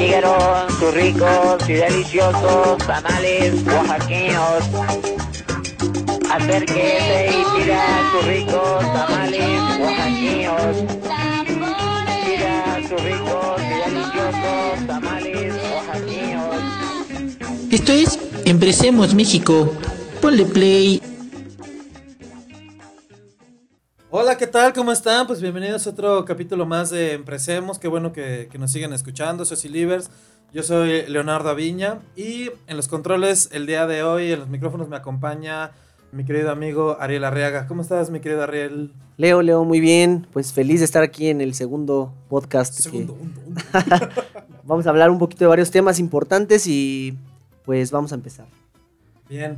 [0.00, 4.64] llegaron sus ricos y deliciosos tamales oaxaqueños.
[6.30, 10.76] Acérquese y pida sus ricos tamales oaxaqueños.
[12.24, 16.56] Pida sus ricos y deliciosos tamales oaxaqueños.
[17.70, 19.72] Esto es Emprecemos México.
[20.22, 21.09] Ponle play.
[24.12, 24.72] Hola, ¿qué tal?
[24.72, 25.28] ¿Cómo están?
[25.28, 27.78] Pues bienvenidos a otro capítulo más de Emprecemos.
[27.78, 29.44] Qué bueno que, que nos siguen escuchando.
[29.44, 30.10] Soy Silivers.
[30.52, 32.00] Yo soy Leonardo Aviña.
[32.16, 35.70] Y en los controles el día de hoy, en los micrófonos, me acompaña
[36.10, 37.68] mi querido amigo Ariel Arriaga.
[37.68, 38.92] ¿Cómo estás, mi querido Ariel?
[39.16, 40.26] Leo, Leo, muy bien.
[40.32, 42.74] Pues feliz de estar aquí en el segundo podcast.
[42.74, 43.60] que Segundo, undo, undo.
[44.64, 47.16] Vamos a hablar un poquito de varios temas importantes y
[47.64, 48.48] pues vamos a empezar.
[49.28, 49.56] Bien.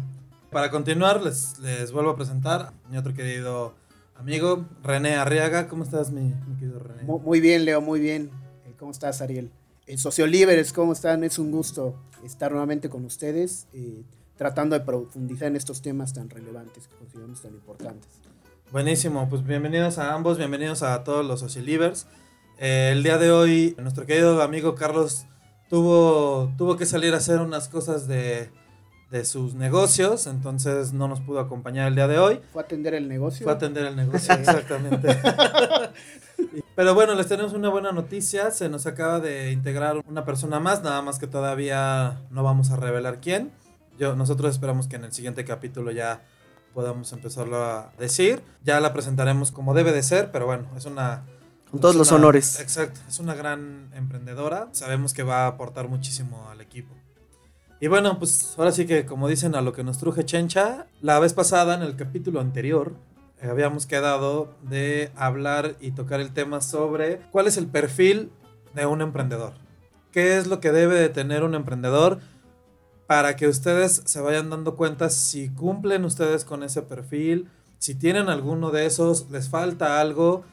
[0.51, 3.73] Para continuar, les, les vuelvo a presentar a mi otro querido
[4.17, 5.69] amigo, René Arriaga.
[5.69, 7.03] ¿Cómo estás, mi, mi querido René?
[7.05, 8.31] Mu- Muy bien, Leo, muy bien.
[8.67, 9.51] Eh, ¿Cómo estás, Ariel?
[9.87, 11.25] Eh, Sociolíberes, ¿cómo están?
[11.25, 14.03] Es un gusto estar nuevamente con ustedes, eh,
[14.37, 18.09] tratando de profundizar en estos temas tan relevantes que consideramos tan importantes.
[18.71, 22.07] Buenísimo, pues bienvenidos a ambos, bienvenidos a todos los Socialivers.
[22.59, 25.27] Eh, el día de hoy, nuestro querido amigo Carlos
[25.69, 28.51] tuvo, tuvo que salir a hacer unas cosas de,
[29.13, 32.41] de sus negocios, entonces no nos pudo acompañar el día de hoy.
[32.51, 33.45] ¿Fue a atender el negocio?
[33.45, 35.07] Fue a atender el negocio, exactamente.
[36.75, 38.51] Pero bueno, les tenemos una buena noticia.
[38.51, 42.77] Se nos acaba de integrar una persona más, nada más que todavía no vamos a
[42.77, 43.53] revelar quién.
[43.99, 46.23] Yo, nosotros esperamos que en el siguiente capítulo ya
[46.73, 48.43] podamos empezarlo a decir.
[48.65, 51.27] Ya la presentaremos como debe de ser, pero bueno, es una...
[51.71, 52.61] Con todos los honores.
[52.61, 54.69] Exacto, es una gran emprendedora.
[54.73, 56.95] Sabemos que va a aportar muchísimo al equipo.
[57.83, 61.19] Y bueno, pues ahora sí que como dicen a lo que nos truje Chencha, la
[61.19, 62.93] vez pasada en el capítulo anterior
[63.41, 68.31] eh, habíamos quedado de hablar y tocar el tema sobre cuál es el perfil
[68.73, 69.55] de un emprendedor.
[70.13, 72.21] ¿Qué es lo que debe de tener un emprendedor
[73.09, 77.49] para que ustedes se vayan dando cuenta si cumplen ustedes con ese perfil,
[77.79, 80.45] si tienen alguno de esos, les falta algo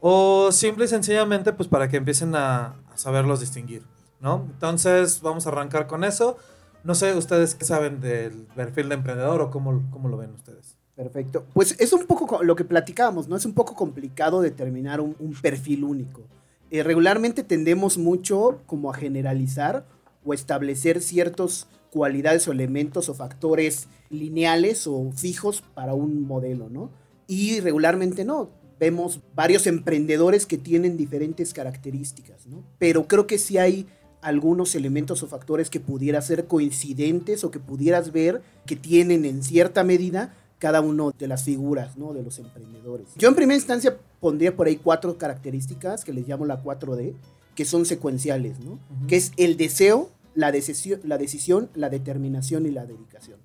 [0.00, 3.82] o simple y sencillamente pues para que empiecen a, a saberlos distinguir,
[4.20, 4.46] ¿no?
[4.50, 6.38] Entonces vamos a arrancar con eso.
[6.88, 10.78] No sé ustedes qué saben del perfil de emprendedor o cómo, cómo lo ven ustedes.
[10.96, 11.44] Perfecto.
[11.52, 13.36] Pues es un poco co- lo que platicábamos, ¿no?
[13.36, 16.22] Es un poco complicado determinar un, un perfil único.
[16.70, 19.84] Eh, regularmente tendemos mucho como a generalizar
[20.24, 26.90] o establecer ciertas cualidades o elementos o factores lineales o fijos para un modelo, ¿no?
[27.26, 28.48] Y regularmente no.
[28.80, 32.64] Vemos varios emprendedores que tienen diferentes características, ¿no?
[32.78, 33.86] Pero creo que sí hay
[34.28, 39.42] algunos elementos o factores que pudiera ser coincidentes o que pudieras ver que tienen en
[39.42, 42.12] cierta medida cada uno de las figuras, ¿no?
[42.12, 43.08] De los emprendedores.
[43.16, 47.14] Yo en primera instancia pondría por ahí cuatro características que les llamo la 4D,
[47.54, 48.78] que son secuenciales, ¿no?
[49.06, 53.38] Que es el deseo, la decisión, la decisión, la determinación y la dedicación.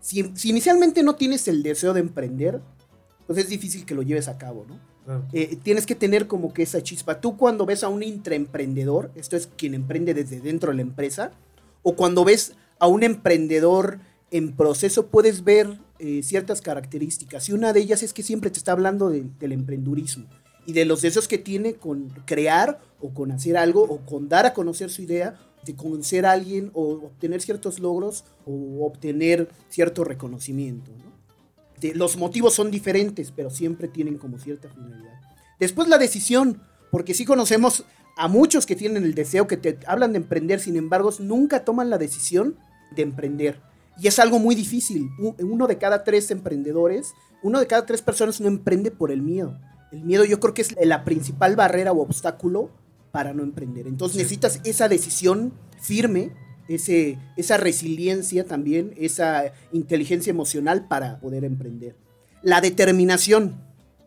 [0.00, 2.60] Si, si inicialmente no tienes el deseo de emprender,
[3.26, 4.78] pues es difícil que lo lleves a cabo, ¿no?
[5.32, 7.20] Eh, tienes que tener como que esa chispa.
[7.20, 11.32] Tú cuando ves a un intraemprendedor, esto es quien emprende desde dentro de la empresa,
[11.82, 14.00] o cuando ves a un emprendedor
[14.30, 17.48] en proceso, puedes ver eh, ciertas características.
[17.48, 20.26] Y una de ellas es que siempre te está hablando de- del emprendurismo
[20.66, 24.44] y de los deseos que tiene con crear o con hacer algo o con dar
[24.44, 30.04] a conocer su idea, de conocer a alguien o obtener ciertos logros o obtener cierto
[30.04, 30.90] reconocimiento.
[30.90, 31.15] ¿no?
[31.94, 35.20] Los motivos son diferentes, pero siempre tienen como cierta finalidad.
[35.58, 37.84] Después la decisión, porque sí conocemos
[38.16, 41.90] a muchos que tienen el deseo, que te hablan de emprender, sin embargo, nunca toman
[41.90, 42.56] la decisión
[42.94, 43.60] de emprender.
[43.98, 45.10] Y es algo muy difícil.
[45.38, 49.58] Uno de cada tres emprendedores, uno de cada tres personas no emprende por el miedo.
[49.92, 52.70] El miedo yo creo que es la principal barrera o obstáculo
[53.12, 53.86] para no emprender.
[53.86, 56.32] Entonces necesitas esa decisión firme,
[56.68, 61.94] ese, esa resiliencia también, esa inteligencia emocional para poder emprender.
[62.42, 63.56] La determinación,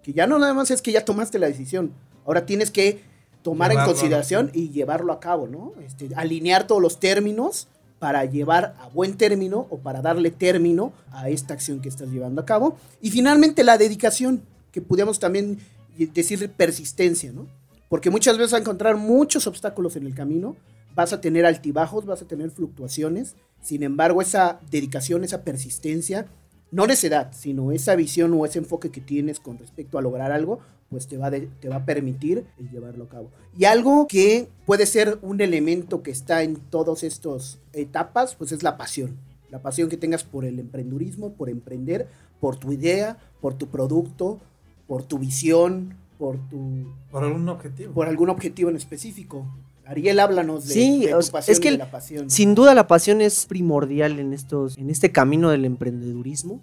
[0.04, 1.92] que ya no nada más es que ya tomaste la decisión,
[2.26, 3.02] ahora tienes que
[3.42, 5.74] tomar Llevarlo en consideración y llevarlo a cabo, ¿no?
[5.86, 7.68] Este, alinear todos los términos
[8.00, 12.42] para llevar a buen término o para darle término a esta acción que estás llevando
[12.42, 12.78] a cabo.
[13.02, 14.42] Y finalmente la dedicación,
[14.72, 15.60] que pudiéramos también
[15.98, 17.48] decir persistencia, ¿no?
[17.90, 20.56] Porque muchas veces vas a encontrar muchos obstáculos en el camino,
[21.00, 26.26] vas a tener altibajos, vas a tener fluctuaciones, sin embargo esa dedicación, esa persistencia,
[26.72, 30.60] no necedad, sino esa visión o ese enfoque que tienes con respecto a lograr algo,
[30.90, 33.30] pues te va, de- te va a permitir el llevarlo a cabo.
[33.58, 38.62] Y algo que puede ser un elemento que está en todas estas etapas, pues es
[38.62, 39.16] la pasión.
[39.50, 42.08] La pasión que tengas por el emprendurismo, por emprender,
[42.42, 44.40] por tu idea, por tu producto,
[44.88, 47.94] por tu visión, por tu Por algún objetivo.
[47.94, 49.46] por algún objetivo en específico.
[49.90, 52.30] Ariel, háblanos de, Sí, de tu pasión es que y de el- la pasión.
[52.30, 56.62] Sin duda la pasión es primordial en estos, en este camino del emprendedurismo,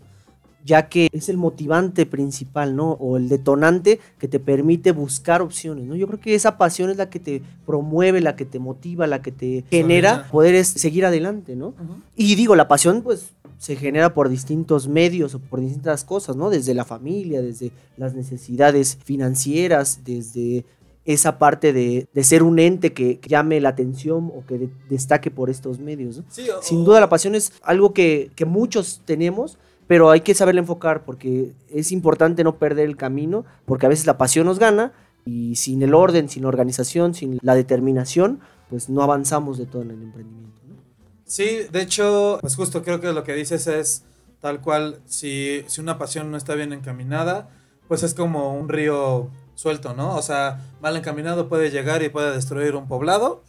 [0.64, 2.92] ya que es el motivante principal, ¿no?
[2.92, 5.96] O el detonante que te permite buscar opciones, ¿no?
[5.96, 9.22] Yo creo que esa pasión es la que te promueve, la que te motiva, la
[9.22, 11.74] que te genera poder es- seguir adelante, ¿no?
[12.16, 16.50] Y digo, la pasión, pues, se genera por distintos medios o por distintas cosas, ¿no?
[16.50, 20.64] Desde la familia, desde las necesidades financieras, desde
[21.06, 24.70] esa parte de, de ser un ente que, que llame la atención o que de-
[24.90, 26.24] destaque por estos medios, ¿no?
[26.28, 30.34] Sí, o- Sin duda la pasión es algo que, que muchos tenemos, pero hay que
[30.34, 34.58] saberla enfocar porque es importante no perder el camino, porque a veces la pasión nos
[34.58, 34.92] gana
[35.24, 39.82] y sin el orden, sin la organización, sin la determinación, pues no avanzamos de todo
[39.82, 40.56] en el emprendimiento.
[40.68, 40.74] ¿no?
[41.24, 44.02] Sí, de hecho, pues justo creo que lo que dices es
[44.40, 47.48] tal cual, si, si una pasión no está bien encaminada,
[47.88, 50.14] pues es como un río suelto, ¿no?
[50.14, 53.42] O sea, mal encaminado puede llegar y puede destruir un poblado,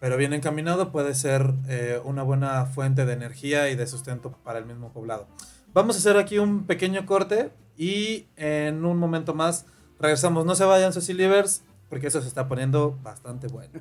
[0.00, 4.58] pero bien encaminado puede ser eh, una buena fuente de energía y de sustento para
[4.58, 5.26] el mismo poblado.
[5.74, 9.66] Vamos a hacer aquí un pequeño corte y en un momento más
[9.98, 10.46] regresamos.
[10.46, 13.80] No se vayan, Ceci Livers, porque eso se está poniendo bastante bueno.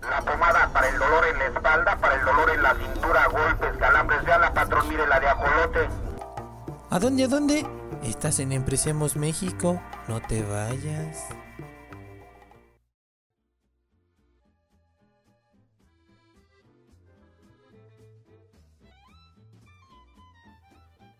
[0.00, 3.78] La pomada para el dolor en la espalda, para el dolor en la cintura, golpes,
[3.78, 5.88] calambres, ya la patrón, mire la de ajolote.
[6.90, 7.81] ¿A dónde, a dónde?
[8.02, 11.28] Estás en Empresemos México, no te vayas.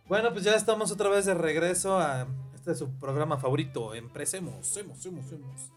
[0.08, 2.26] Bueno, pues ya estamos otra vez de regreso a
[2.56, 5.70] este su programa favorito, Empresemos, hemos, hemos, hemos.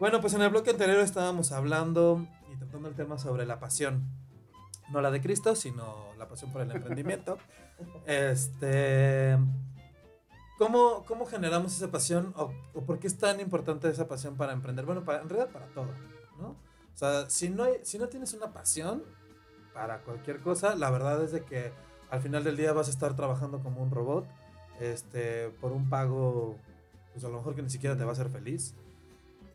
[0.00, 4.02] Bueno, pues en el bloque anterior estábamos hablando y tratando el tema sobre la pasión.
[4.90, 7.38] No la de Cristo, sino la pasión por el emprendimiento.
[8.06, 9.38] Este.
[10.62, 12.52] ¿Cómo, cómo generamos esa pasión o,
[12.86, 14.84] por qué es tan importante esa pasión para emprender?
[14.86, 15.88] Bueno, para, en realidad para todo,
[16.38, 16.50] ¿no?
[16.50, 19.02] O sea, si no, hay- si no tienes una pasión
[19.74, 21.72] para cualquier cosa, la verdad es de que
[22.10, 24.24] al final del día vas a estar trabajando como un robot,
[24.78, 26.56] este, por un pago,
[27.12, 28.76] pues a lo mejor que ni siquiera te va a hacer feliz,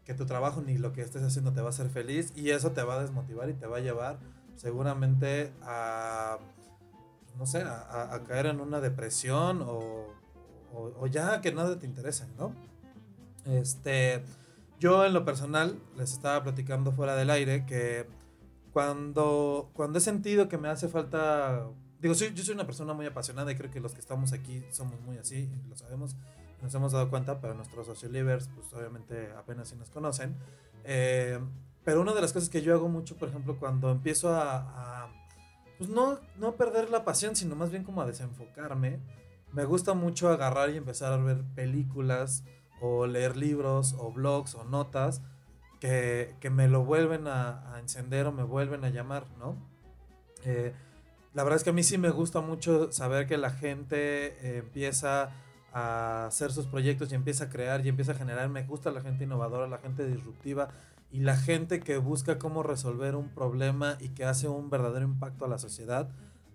[0.04, 2.72] que tu trabajo ni lo que estés haciendo te va a hacer feliz y eso
[2.74, 4.20] te va a desmotivar y te va a llevar
[4.58, 6.38] seguramente a,
[7.38, 10.07] no sé, a, a- a caer en una depresión o,
[10.78, 12.54] o- o ya que nada te interese, ¿no?
[13.46, 14.24] Este,
[14.80, 18.06] yo en lo personal les estaba platicando fuera del aire que
[18.74, 21.66] cuando, cuando he sentido que me hace falta,
[22.02, 24.64] digo, soy- yo soy una persona muy apasionada y creo que los que estamos aquí
[24.72, 26.16] somos muy así, lo sabemos,
[26.62, 30.36] nos hemos dado cuenta, pero nuestros sociolivers, pues obviamente apenas si nos conocen.
[30.84, 31.40] Eh,
[31.84, 35.12] pero una de las cosas que yo hago mucho, por ejemplo, cuando empiezo a, a,
[35.78, 39.00] pues no, no perder la pasión, sino más bien como a desenfocarme,
[39.58, 42.44] me gusta mucho agarrar y empezar a ver películas
[42.80, 45.24] o leer libros o blogs o notas
[45.80, 49.58] que, que me lo vuelven a, encender o me vuelven a llamar, ¿no?
[50.46, 50.74] Eh,
[51.34, 54.58] la verdad es que a mí sí me gusta mucho saber que la gente eh,
[54.60, 55.32] empieza
[55.74, 58.50] a hacer sus proyectos y empieza a crear y empieza a generar.
[58.50, 60.68] Me gusta la gente innovadora, la gente disruptiva
[61.10, 65.46] y la gente que busca cómo resolver un problema y que hace un verdadero impacto
[65.46, 66.12] a la sociedad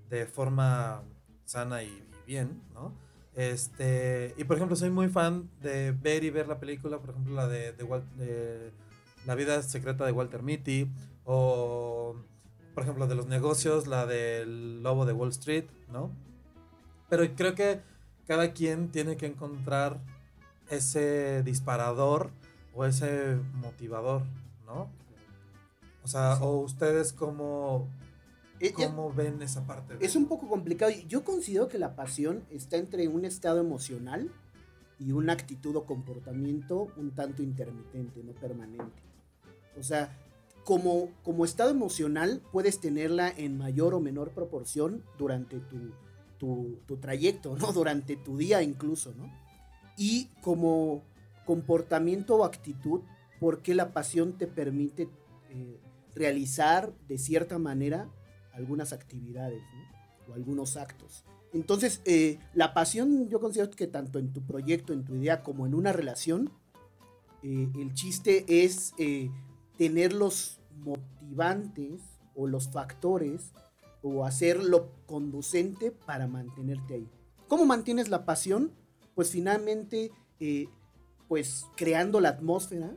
[0.08, 1.02] de forma
[1.44, 2.92] sana y bien, ¿no?
[3.34, 7.34] Este, y por ejemplo, soy muy fan de ver y ver la película, por ejemplo,
[7.34, 8.72] la de, de Wal- de
[9.26, 10.90] La vida secreta de Walter Mitty,
[11.24, 12.14] o
[12.74, 16.10] por ejemplo, de los negocios, la del lobo de Wall Street, ¿no?
[17.08, 17.80] Pero creo que
[18.26, 20.00] cada quien tiene que encontrar
[20.70, 22.30] ese disparador
[22.74, 24.22] o ese motivador,
[24.66, 24.88] ¿no?
[26.02, 27.12] O sea, o ustedes
[28.70, 29.96] cómo, Eh, cómo ven esa parte.
[29.96, 30.92] de- Es un poco complicado.
[31.08, 34.30] Yo considero que la pasión está entre un estado emocional
[34.98, 39.02] y una actitud o comportamiento un tanto intermitente, no permanente.
[39.78, 40.16] O sea,
[40.64, 45.90] como, como estado emocional puedes tenerla en mayor o menor proporción durante tu,
[46.38, 47.72] tu, tu trayecto, ¿no?
[47.72, 49.28] Durante tu día incluso, ¿no?
[49.96, 51.02] Y como
[51.46, 53.00] comportamiento o actitud,
[53.40, 55.08] porque la pasión te permite
[55.50, 55.80] eh,
[56.14, 58.08] realizar de cierta manera
[58.52, 60.32] algunas actividades ¿no?
[60.32, 61.24] o algunos actos.
[61.52, 65.66] Entonces, eh, la pasión yo considero que tanto en tu proyecto, en tu idea, como
[65.66, 66.50] en una relación,
[67.42, 69.30] eh, el chiste es eh,
[69.76, 72.00] tener los motivantes
[72.34, 73.52] o los factores
[74.02, 77.08] o hacerlo conducente para mantenerte ahí.
[77.48, 78.72] ¿Cómo mantienes la pasión?
[79.14, 80.68] Pues finalmente, eh,
[81.28, 82.96] pues creando la atmósfera,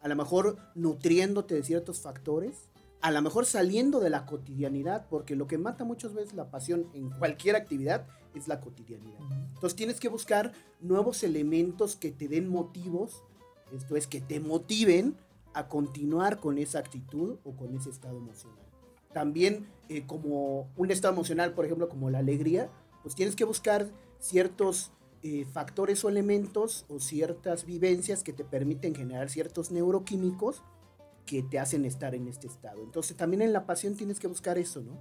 [0.00, 2.68] a lo mejor nutriéndote de ciertos factores,
[3.00, 6.88] a lo mejor saliendo de la cotidianidad, porque lo que mata muchas veces la pasión
[6.94, 9.20] en cualquier actividad es la cotidianidad.
[9.54, 13.22] Entonces tienes que buscar nuevos elementos que te den motivos,
[13.72, 15.16] esto es, que te motiven
[15.54, 18.64] a continuar con esa actitud o con ese estado emocional.
[19.12, 22.70] También eh, como un estado emocional, por ejemplo, como la alegría,
[23.02, 23.88] pues tienes que buscar
[24.18, 30.62] ciertos eh, factores o elementos o ciertas vivencias que te permiten generar ciertos neuroquímicos
[31.28, 32.82] que te hacen estar en este estado.
[32.82, 34.92] Entonces también en la pasión tienes que buscar eso, ¿no?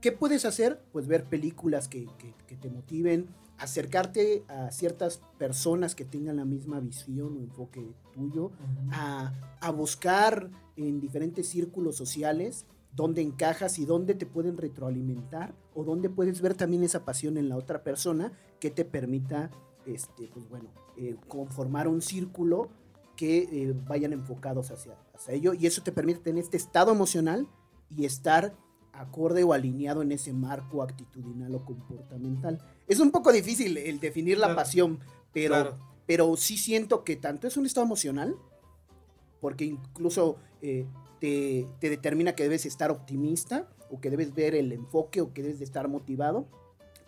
[0.00, 0.82] ¿Qué puedes hacer?
[0.92, 6.44] Pues ver películas que, que- que te motiven, acercarte a ciertas personas que tengan la
[6.44, 8.50] misma visión o enfoque tuyo,
[8.90, 15.84] a, a buscar en diferentes círculos sociales dónde encajas y dónde te pueden retroalimentar o
[15.84, 19.50] dónde puedes ver también esa pasión en la otra persona que te permita,
[19.86, 22.70] este, pues bueno, eh, conformar un círculo
[23.16, 24.96] que eh, vayan enfocados hacia,
[25.28, 27.46] ello y eso te permite tener este estado emocional
[27.90, 28.54] y estar
[28.92, 32.58] acorde o alineado en ese marco actitudinal o comportamental.
[32.86, 34.56] Es un poco difícil el definir la Claro.
[34.60, 34.98] pasión,
[35.32, 35.78] pero, Claro.
[36.06, 38.36] pero sí siento que tanto es un estado emocional,
[39.40, 40.86] porque incluso eh,
[41.20, 45.42] te, te determina que debes estar optimista o que debes ver el enfoque o que
[45.42, 46.46] debes de estar motivado,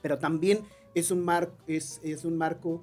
[0.01, 0.61] pero también
[0.95, 2.83] es un, mar, es, es un marco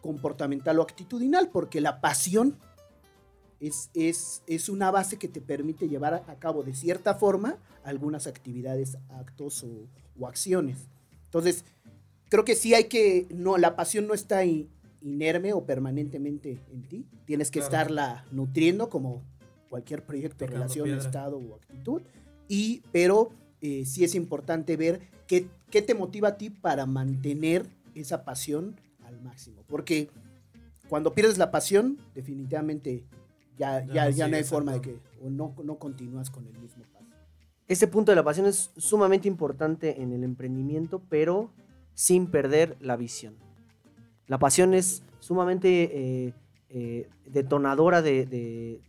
[0.00, 2.58] comportamental o actitudinal, porque la pasión
[3.60, 8.26] es, es, es una base que te permite llevar a cabo de cierta forma algunas
[8.26, 9.86] actividades, actos o,
[10.18, 10.78] o acciones.
[11.24, 11.64] Entonces,
[12.28, 14.68] creo que sí hay que, no, la pasión no está i-
[15.02, 17.72] inerme o permanentemente en ti, tienes que Claro.
[17.74, 19.22] estarla nutriendo como
[19.68, 21.02] cualquier proyecto, Picando relación, piedra.
[21.02, 22.02] estado o actitud,
[22.48, 23.30] y, pero
[23.60, 28.76] eh, sí es importante ver qué, qué te motiva a ti para mantener esa pasión
[29.04, 30.08] al máximo, porque
[30.88, 33.04] cuando pierdes la pasión, definitivamente
[33.58, 36.46] ya, Ya ya, no ya no hay forma de que, o no, no continúas con
[36.46, 37.04] el mismo paso.
[37.66, 41.50] Este punto de la pasión es sumamente importante en el emprendimiento, pero
[41.94, 43.34] sin perder la visión.
[44.26, 45.68] La pasión es sumamente
[46.26, 46.34] eh,
[46.68, 48.80] eh, detonadora de, de-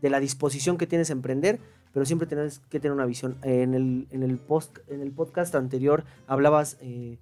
[0.00, 1.60] de la disposición que tienes a emprender,
[1.92, 3.36] pero siempre tienes que tener una visión.
[3.42, 7.18] En el, en el, post, en el podcast anterior hablabas eh,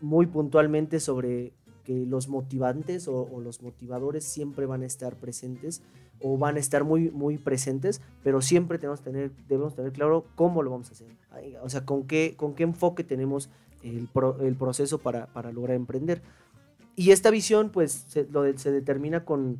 [0.00, 1.52] muy puntualmente sobre
[1.84, 5.82] que los motivantes o, o los motivadores siempre van a estar presentes
[6.22, 10.26] o van a estar muy, muy presentes, pero siempre tenemos, que tener, debemos tener claro
[10.34, 11.08] cómo lo vamos a hacer.
[11.62, 13.48] O sea, con qué, con qué enfoque tenemos
[13.82, 16.20] el, pro- el proceso para, para lograr emprender.
[16.94, 19.58] Y esta visión, pues, se, lo de- se determina con,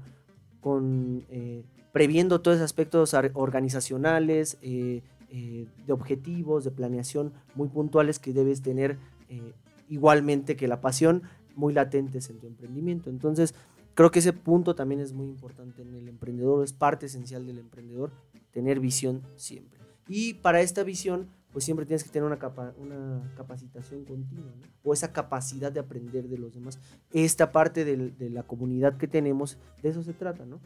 [0.60, 1.62] con eh,
[1.92, 8.62] previendo todos esos aspectos organizacionales, eh, eh, de objetivos, de planeación muy puntuales que debes
[8.62, 8.98] tener
[9.30, 9.52] eh,
[9.88, 11.22] igualmente que la pasión
[11.60, 13.10] muy latentes en tu emprendimiento.
[13.10, 13.54] Entonces,
[13.94, 17.58] creo que ese punto también es muy importante en el emprendedor, es parte esencial del
[17.58, 18.10] emprendedor,
[18.52, 19.78] tener visión siempre.
[20.08, 22.38] Y para esta visión, pues siempre tienes que tener una,
[22.78, 24.66] una capacitación continua, ¿no?
[24.84, 26.78] o esa capacidad de aprender de los demás.
[27.12, 30.58] Esta parte del- de la comunidad que tenemos, de eso se trata, ¿no?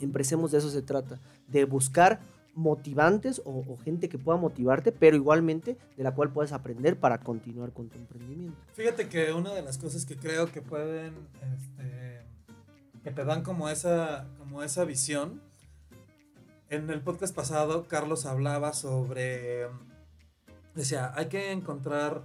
[0.00, 1.18] Empecemos de eso se trata,
[1.48, 2.20] de buscar
[2.54, 7.18] motivantes o, o gente que pueda motivarte, pero igualmente de la cual puedes aprender para
[7.18, 8.56] continuar con tu emprendimiento.
[8.74, 11.14] Fíjate que una de las cosas que creo que pueden,
[11.54, 12.26] este,
[13.02, 15.40] que te dan como esa, como esa visión,
[16.68, 19.66] en el podcast pasado Carlos hablaba sobre,
[20.74, 22.22] decía, hay que encontrar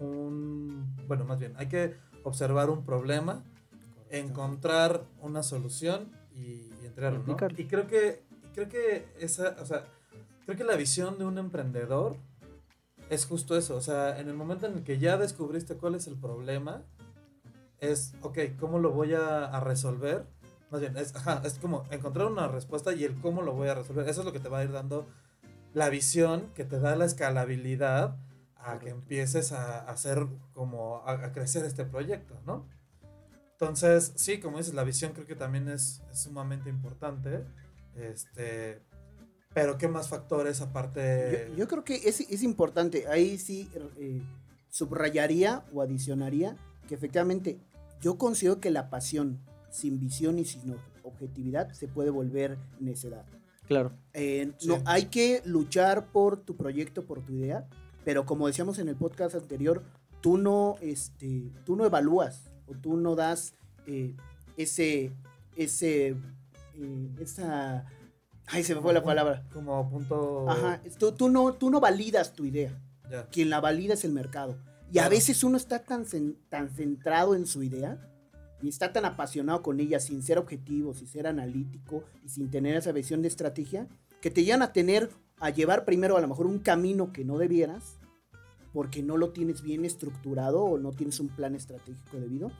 [0.00, 3.44] un, bueno, más bien, hay que observar un problema,
[4.10, 7.32] encontrar una solución y, y entregarlo, ¿no?
[7.34, 7.60] Aplicarlo.
[7.60, 8.27] Y creo que,
[8.58, 9.84] creo que esa, o sea,
[10.44, 12.16] creo que la visión de un emprendedor
[13.08, 13.76] es justo eso.
[13.76, 16.82] O sea, en el momento en el que ya descubriste cuál es el problema,
[17.78, 20.26] es, ok, ¿cómo lo voy a, a resolver?
[20.70, 23.74] Más bien, es, ajá, es como encontrar una respuesta y el cómo lo voy a
[23.74, 24.08] resolver.
[24.08, 25.06] Eso es lo que te va a ir dando
[25.72, 28.16] la visión que te da la escalabilidad
[28.56, 32.66] a que empieces a, a hacer como a, a crecer este proyecto, ¿no?
[33.52, 37.44] Entonces, sí, como dices, la visión creo que también es, es sumamente importante.
[37.98, 38.80] Este,
[39.54, 41.48] pero ¿qué más factores aparte?
[41.50, 44.22] Yo, yo creo que es, es importante, ahí sí eh,
[44.68, 46.56] subrayaría o adicionaría
[46.88, 47.58] que efectivamente
[48.00, 49.38] yo considero que la pasión
[49.70, 53.24] sin visión y sin ob- objetividad se puede volver necedad.
[53.66, 53.92] Claro.
[54.14, 54.68] Eh, Sí.
[54.68, 57.66] no, hay que luchar por tu proyecto, por tu idea,
[58.04, 59.82] pero como decíamos en el podcast anterior,
[60.22, 63.54] tú no, este, tú no evalúas o tú no das
[63.86, 64.14] eh,
[64.56, 65.12] ese,
[65.56, 66.16] ese,
[66.80, 67.86] eh, esa,
[68.46, 69.44] ay, se me fue la palabra.
[69.52, 70.48] Como punto.
[70.48, 72.80] Ajá, tú, tú no, tú no validas tu idea.
[73.10, 73.26] Ya.
[73.28, 74.58] Quien la valida es el mercado.
[74.92, 76.04] Y a veces uno está tan,
[76.48, 77.98] tan centrado en su idea
[78.62, 82.76] y está tan apasionado con ella sin ser objetivo, sin ser analítico y sin tener
[82.76, 83.86] esa visión de estrategia,
[84.20, 87.38] que te llevan a tener, a llevar primero a lo mejor un camino que no
[87.38, 87.98] debieras,
[88.72, 92.50] porque no lo tienes bien estructurado o no tienes un plan estratégico debido,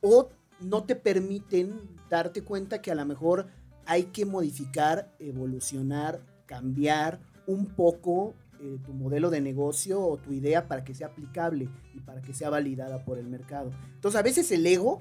[0.00, 0.30] o
[0.60, 1.80] no te permiten
[2.10, 3.46] darte cuenta que a lo mejor
[3.86, 10.66] hay que modificar, evolucionar, cambiar un poco eh, tu modelo de negocio o tu idea
[10.66, 13.70] para que sea aplicable y para que sea validada por el mercado.
[13.94, 15.00] Entonces, a veces el ego,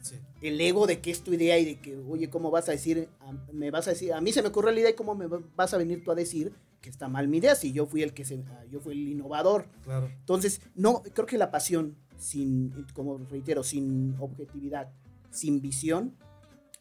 [0.00, 0.16] Sí.
[0.40, 3.08] el ego de que es tu idea y de que, oye, ¿cómo vas a decir?
[3.20, 5.26] A, me vas a decir, a mí se me ocurrió la idea y cómo me
[5.54, 8.12] vas a venir tú a decir que está mal mi idea si yo fui el
[8.12, 9.68] que se, ah, yo fui el innovador.
[9.84, 10.08] Claro.
[10.08, 14.90] Entonces, no, creo que la pasión, sin, como reitero, sin objetividad,
[15.30, 16.16] sin visión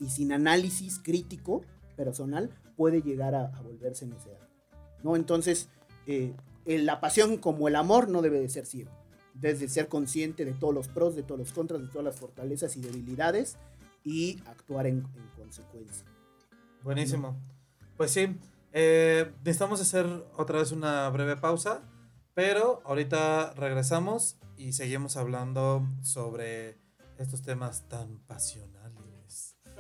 [0.02, 1.62] y sin análisis crítico
[1.96, 4.50] personal, puede llegar a, a volverse necedad.
[5.04, 5.16] ¿no?
[5.16, 5.70] Entonces,
[6.08, 6.34] eh,
[6.66, 8.92] la pasión como el amor no debe de ser ciego.
[9.34, 12.76] Desde ser consciente de todos los pros, de todos los contras, de todas las fortalezas
[12.76, 13.58] y debilidades
[14.04, 16.06] y actuar en, en consecuencia.
[16.84, 17.38] Buenísimo.
[17.96, 18.36] Pues sí,
[18.74, 20.06] eh, necesitamos hacer
[20.36, 21.82] otra vez una breve pausa,
[22.34, 26.78] pero ahorita regresamos y seguimos hablando sobre
[27.18, 29.01] estos temas tan pasionales.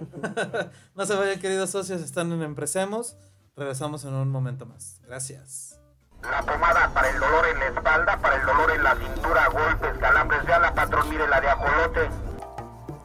[0.95, 3.17] no se vayan, queridos socios, están en Empresemos.
[3.55, 4.99] Regresamos en un momento más.
[5.05, 5.79] Gracias.
[6.23, 9.97] La pomada para el dolor en la espalda, para el dolor en la cintura, golpes,
[9.99, 12.09] calambres de ala, patrón, mire la de ajolote.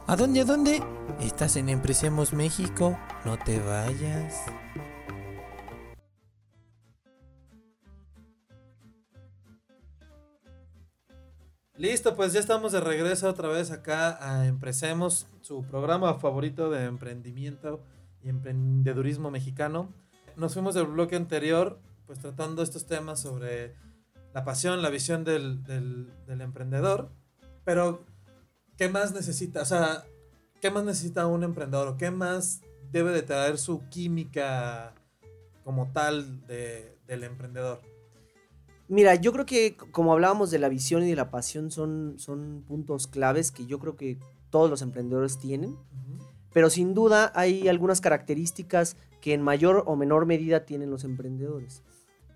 [0.05, 0.83] ¿A dónde, a dónde?
[1.19, 4.45] Estás en Empresemos México, no te vayas.
[11.77, 16.85] Listo, pues ya estamos de regreso otra vez acá a Empresemos, su programa favorito de
[16.85, 17.83] emprendimiento
[18.23, 19.93] y emprendedurismo mexicano.
[20.35, 23.75] Nos fuimos del bloque anterior, pues tratando estos temas sobre
[24.33, 25.61] la pasión, la visión del,
[26.27, 27.11] emprendedor.
[27.63, 28.03] Pero,
[28.75, 29.61] ¿qué más necesita?
[29.61, 30.03] O sea,
[30.61, 31.89] ¿qué más necesita un emprendedor?
[31.89, 34.95] ¿O qué más debe de traer su química
[35.63, 37.81] como tal de- del emprendedor?
[38.89, 42.63] Mira, yo creo que como hablábamos de la visión y de la pasión son, son
[42.67, 44.17] puntos claves que yo creo que
[44.49, 45.75] todos los emprendedores tienen,
[46.53, 51.83] pero sin duda hay algunas características que en mayor o menor medida tienen los emprendedores.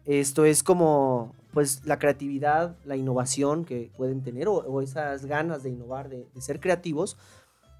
[0.05, 5.63] Esto es como pues la creatividad, la innovación que pueden tener o, o esas ganas
[5.63, 7.17] de innovar, de, de ser creativos.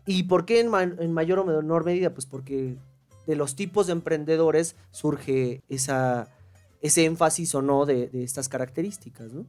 [0.05, 2.13] ¿Y por qué en, ma- en mayor o menor medida?
[2.13, 2.77] Pues porque
[3.27, 6.27] de los tipos de emprendedores surge esa,
[6.81, 9.45] ese énfasis o no de, de estas características, ¿no?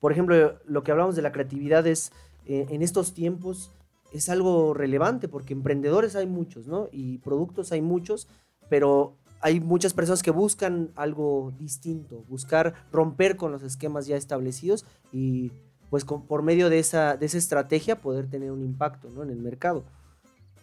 [0.00, 2.12] Por ejemplo, lo que hablamos de la creatividad es,
[2.46, 3.72] eh, en estos tiempos,
[4.12, 6.88] es algo relevante porque emprendedores hay muchos, ¿no?
[6.92, 8.28] Y productos hay muchos,
[8.68, 14.84] pero hay muchas personas que buscan algo distinto, buscar romper con los esquemas ya establecidos
[15.12, 15.52] y
[15.90, 19.22] pues con- por medio de esa, de esa estrategia poder tener un impacto ¿no?
[19.22, 19.84] en el mercado.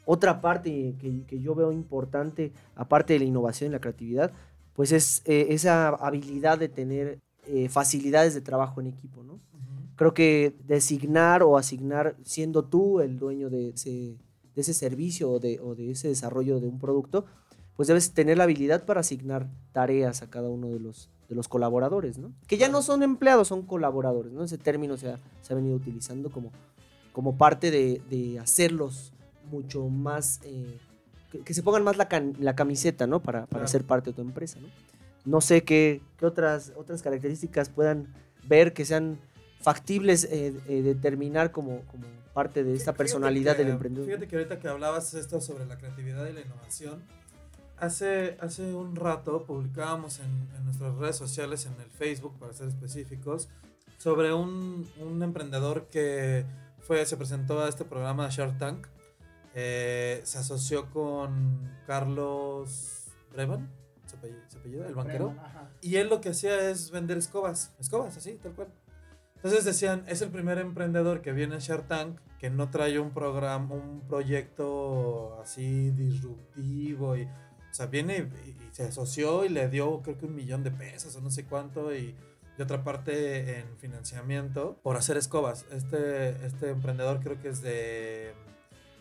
[0.06, 4.32] Otra parte que, que yo veo importante, aparte de la innovación y la creatividad,
[4.76, 9.40] pues es eh, esa habilidad de tener eh, facilidades de trabajo en equipo, ¿no?
[9.96, 14.18] Creo que designar o asignar, siendo tú el dueño de ese,
[14.54, 17.26] de ese servicio o de, o de ese desarrollo de un producto,
[17.78, 21.48] pues debes tener la habilidad para asignar tareas a cada uno de los, de los
[21.48, 22.34] colaboradores, ¿no?
[22.46, 24.44] Que ya no son empleados, son colaboradores, ¿no?
[24.44, 26.52] Ese término se ha, se ha venido utilizando como,
[27.14, 29.14] como parte de, de hacerlos
[29.50, 30.42] mucho más...
[30.44, 30.78] eh,
[31.38, 33.22] que, que se pongan más la, can- la camiseta, ¿no?
[33.22, 33.68] Para, para Claro.
[33.68, 34.68] ser parte de tu empresa, ¿no?
[35.26, 38.14] No sé qué, qué otras, otras características puedan
[38.48, 39.18] ver que sean
[39.62, 44.06] factibles eh, eh, determinar como, como parte de esta Fíjate personalidad que- del emprendedor.
[44.08, 47.02] Fíjate que ahorita que hablabas esto sobre la creatividad y la innovación,
[47.78, 52.68] hace, hace un rato publicábamos en, en nuestras redes sociales, en el Facebook para ser
[52.68, 53.50] específicos,
[53.98, 56.46] sobre un, un emprendedor que
[56.82, 58.86] fue, se presentó a este programa Shark Tank.
[59.56, 63.72] Eh, se asoció con Carlos Brevan,
[64.06, 64.18] ¿se
[64.58, 64.88] apellida?
[64.88, 65.34] El banquero.
[65.82, 67.74] Y él lo que hacía es vender escobas.
[67.80, 68.68] Escobas, así, tal cual.
[69.36, 73.12] Entonces decían, es el primer emprendedor que viene a Shark Tank que no trae un
[73.12, 77.16] programa, un proyecto así disruptivo.
[77.16, 80.64] Y, o sea, viene y, y se asoció y le dio creo que un millón
[80.64, 81.96] de pesos o no sé cuánto.
[81.96, 82.16] Y,
[82.58, 85.66] y otra parte en financiamiento por hacer escobas.
[85.72, 88.34] Este, este emprendedor creo que es de,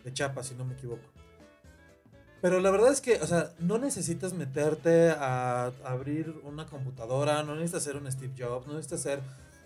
[0.04, 1.02] de Chiapas, si no me equivoco.
[2.40, 7.54] Pero la verdad es que, o sea, no necesitas meterte a abrir una computadora, no
[7.54, 9.20] necesitas ser un Steve Jobs, no necesitas ser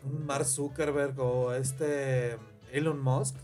[0.05, 2.39] un Mark Zuckerberg o este
[2.71, 3.35] Elon Musk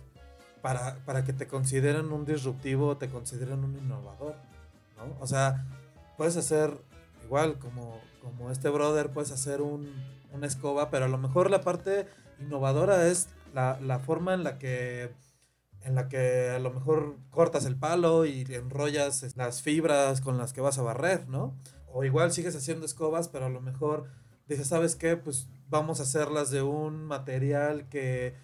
[0.62, 4.36] para, para que te consideren un disruptivo, te consideren un innovador,
[4.96, 5.16] ¿no?
[5.20, 5.66] O sea,
[6.16, 6.70] puedes hacer
[7.24, 9.92] igual como, como este brother, puedes hacer un,
[10.32, 12.06] una escoba, pero a lo mejor la parte
[12.40, 15.10] innovadora es la, la forma en la que
[15.84, 20.52] en la que a lo mejor cortas el palo y enrollas las fibras con las
[20.52, 21.54] que vas a barrer, ¿no?
[21.92, 24.06] O igual sigues haciendo escobas, pero a lo mejor
[24.48, 25.16] dices, ¿sabes qué?
[25.16, 28.34] Pues vamos a hacerlas de un material que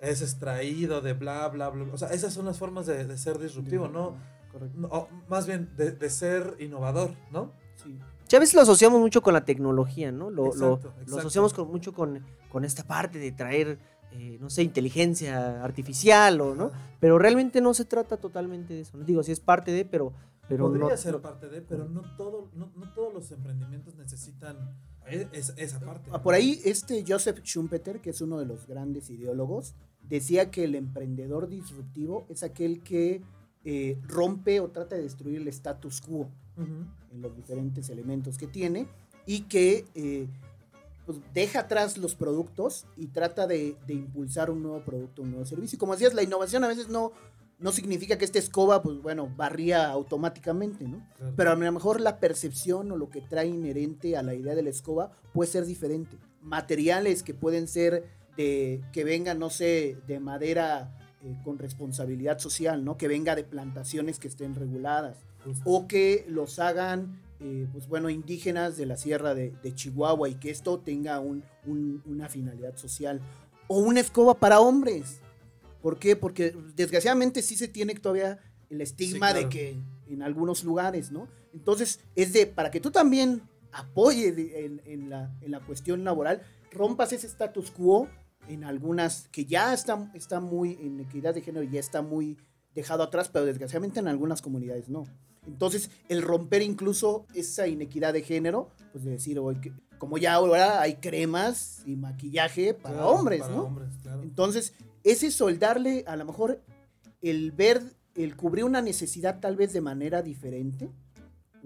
[0.00, 1.86] es extraído de bla, bla, bla.
[1.92, 4.16] O sea, esas son las formas de, de ser disruptivo, ¿no?
[4.52, 4.88] correcto.
[4.90, 7.50] O más bien de, de ser innovador, ¿no?
[7.82, 7.98] Sí.
[8.28, 10.30] Ya a veces lo asociamos mucho con la tecnología, ¿no?
[10.30, 13.78] Lo, lo- Exacto, lo asociamos con, mucho con, con esta parte de traer,
[14.14, 16.70] eh, no sé, inteligencia artificial o, ¿no?
[17.00, 18.96] Pero realmente no se trata totalmente de eso.
[18.96, 19.04] ¿no?
[19.04, 20.12] Digo, sí es parte de, pero,
[20.48, 20.96] pero Podría no.
[20.96, 24.56] ser parte de, pero no, todo, no, no todos los emprendimientos necesitan
[25.06, 26.10] e- es- esa parte.
[26.12, 30.64] Ah, Por ahí, este Joseph Schumpeter, que es uno de los grandes ideólogos, decía que
[30.64, 33.22] el emprendedor disruptivo es aquel que
[33.64, 38.86] eh, rompe o trata de destruir el status quo en los diferentes elementos que tiene
[39.26, 40.28] y que eh,
[41.06, 45.46] pues, deja atrás los productos y trata de, de impulsar un nuevo producto, un nuevo
[45.46, 45.76] servicio.
[45.76, 47.12] Y como decías, la innovación a veces no,
[47.58, 51.06] no significa que esta escoba, pues bueno, barría automáticamente, ¿no?
[51.16, 51.34] Claro.
[51.36, 54.62] Pero a lo mejor la percepción o lo que trae inherente a la idea de
[54.62, 56.18] la escoba puede ser diferente.
[56.40, 58.04] Materiales que pueden ser
[58.36, 62.96] de que vengan, no sé, de madera eh, con responsabilidad social, ¿no?
[62.96, 65.62] Que venga de plantaciones que estén reguladas Justo.
[65.64, 70.34] o que los hagan, eh, pues bueno, indígenas de la sierra de, de Chihuahua y
[70.36, 73.20] que esto tenga un- un- una finalidad social.
[73.68, 75.20] O una escoba para hombres.
[75.82, 76.16] ¿Por qué?
[76.16, 78.38] Porque desgraciadamente sí se tiene todavía
[78.70, 79.38] el estigma Sí, claro.
[79.40, 79.76] de que
[80.08, 81.28] en algunos lugares, ¿no?
[81.52, 83.42] Entonces, es de, para que tú también
[83.72, 84.34] apoyes
[84.86, 88.08] en la, en la cuestión laboral, rompas ese status quo
[88.48, 92.36] en algunas que ya está, está muy, en equidad de género, ya está muy
[92.74, 95.04] dejado atrás, pero desgraciadamente en algunas comunidades no.
[95.46, 100.34] Entonces, el romper incluso esa inequidad de género, pues de decir, "Oye, que- como ya
[100.34, 103.62] ahora hay cremas y maquillaje para Claro, hombres, para ¿no?
[103.64, 104.22] hombres, claro.
[104.22, 106.60] Entonces, es eso, el darle a lo mejor
[107.22, 107.82] el ver,
[108.14, 110.90] el cubrir una necesidad tal vez de manera diferente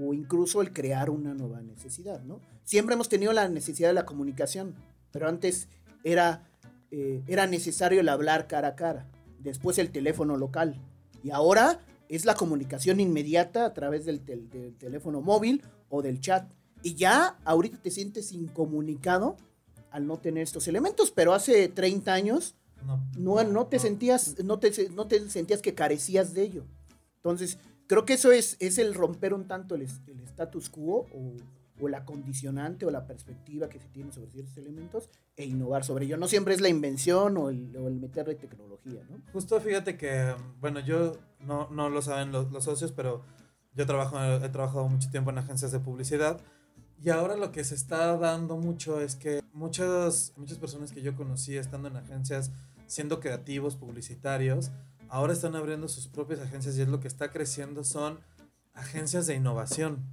[0.01, 2.41] o incluso el crear una nueva necesidad, ¿no?
[2.65, 4.75] Siempre hemos tenido la necesidad de la comunicación,
[5.11, 5.69] pero antes
[6.05, 6.45] era,
[6.91, 9.07] eh, era necesario el hablar cara a cara,
[9.41, 10.77] después el teléfono local
[11.25, 16.21] y ahora es la comunicación inmediata a través del, tel- del teléfono móvil o del
[16.21, 16.51] chat.
[16.83, 19.37] Y ya ahorita te sientes incomunicado
[19.91, 22.55] al no tener estos elementos, pero hace 30 años
[22.87, 26.65] No, no, no te sentías, no te, no te sentías que carecías de ello.
[27.17, 31.33] Entonces, creo que eso es, es el romper un tanto el, el status quo o,
[31.81, 36.07] o la condicionante o la perspectiva que se tiene sobre ciertos elementos e innovar sobre
[36.07, 36.17] ello.
[36.17, 39.21] No siempre es la invención o el, o el meterle tecnología, ¿no?
[39.33, 43.23] Justo fíjate que, bueno, yo no, no lo saben los, los socios, pero
[43.75, 46.41] yo trabajo, he trabajado mucho tiempo en agencias de publicidad
[47.03, 51.15] y ahora lo que se está dando mucho es que muchas, muchas personas que yo
[51.15, 52.51] conocí estando en agencias,
[52.87, 54.73] siendo creativos, publicitarios,
[55.09, 58.19] ahora están abriendo sus propias agencias y es lo que está creciendo son
[58.75, 60.05] agencias de innovación.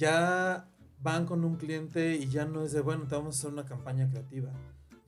[0.00, 0.66] Ya
[1.02, 3.66] van con un cliente y ya no es de, bueno, te vamos a hacer una
[3.66, 4.50] campaña creativa.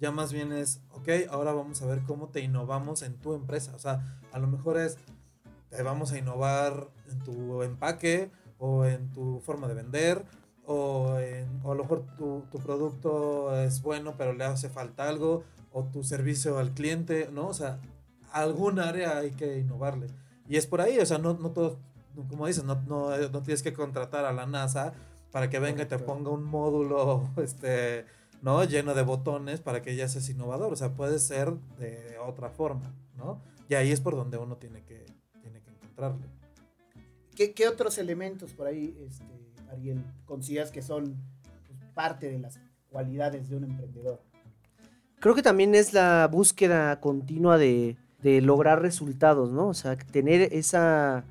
[0.01, 3.75] Ya más bien es, ok, ahora vamos a ver cómo te innovamos en tu empresa.
[3.75, 4.99] O sea, a lo mejor es,
[5.71, 10.27] te vamos a innovar en tu empaque o en tu forma de vender
[10.67, 15.43] o, en- a lo mejor tu, tu producto es bueno pero le hace falta algo
[15.73, 17.47] o tu servicio al cliente, ¿no?
[17.49, 17.81] O sea,
[18.31, 20.09] algún área hay que innovarle.
[20.51, 21.92] Y es por ahí, o sea, no, no todo, no-
[22.29, 24.95] como dices, no, no, no tienes que contratar a la NASA
[25.31, 28.05] para que venga y te ponga un módulo, este,
[28.43, 28.63] ¿no?
[28.65, 30.73] Lleno de botones para que ya seas innovador.
[30.73, 33.41] O sea, puede ser de otra forma, ¿no?
[33.69, 35.07] Y ahí es por donde uno tiene que,
[35.41, 36.27] tiene que encontrarle.
[37.35, 39.25] ¿Qué, qué otros elementos por ahí, este,
[39.71, 41.17] Ariel, consideras que son
[41.67, 44.21] pues, parte de las cualidades de un emprendedor?
[45.19, 49.69] Creo que también es la búsqueda continua de, de lograr resultados, ¿no?
[49.69, 51.25] O sea, tener esa,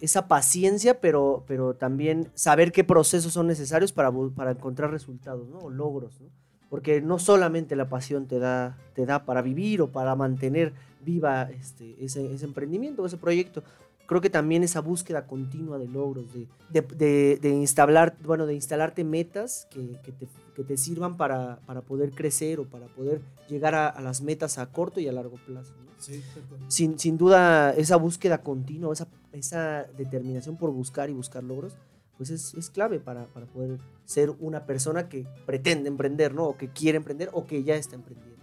[0.00, 5.58] esa paciencia, pero, pero también saber qué procesos son necesarios para, para encontrar resultados, ¿no?
[5.58, 6.28] O logros, ¿no?
[6.70, 10.72] Porque no solamente la pasión te da, te da para vivir o para mantener
[11.04, 13.62] viva este, ese, ese emprendimiento o ese proyecto.
[14.06, 18.54] Creo que también esa búsqueda continua de logros, de, de, de- de instalar, bueno, de
[18.54, 23.20] instalarte metas que, que te, que te sirvan para, para poder crecer o para poder
[23.48, 25.72] llegar a, a las metas a corto y a largo plazo.
[25.84, 25.90] ¿no?
[25.98, 26.22] Sí,
[26.68, 31.76] sin, sin duda esa búsqueda continua, esa, esa determinación por buscar y buscar logros,
[32.16, 36.44] pues es, es clave para, para poder ser una persona que pretende emprender, ¿no?
[36.44, 38.38] O que quiere emprender o que ya está emprendiendo.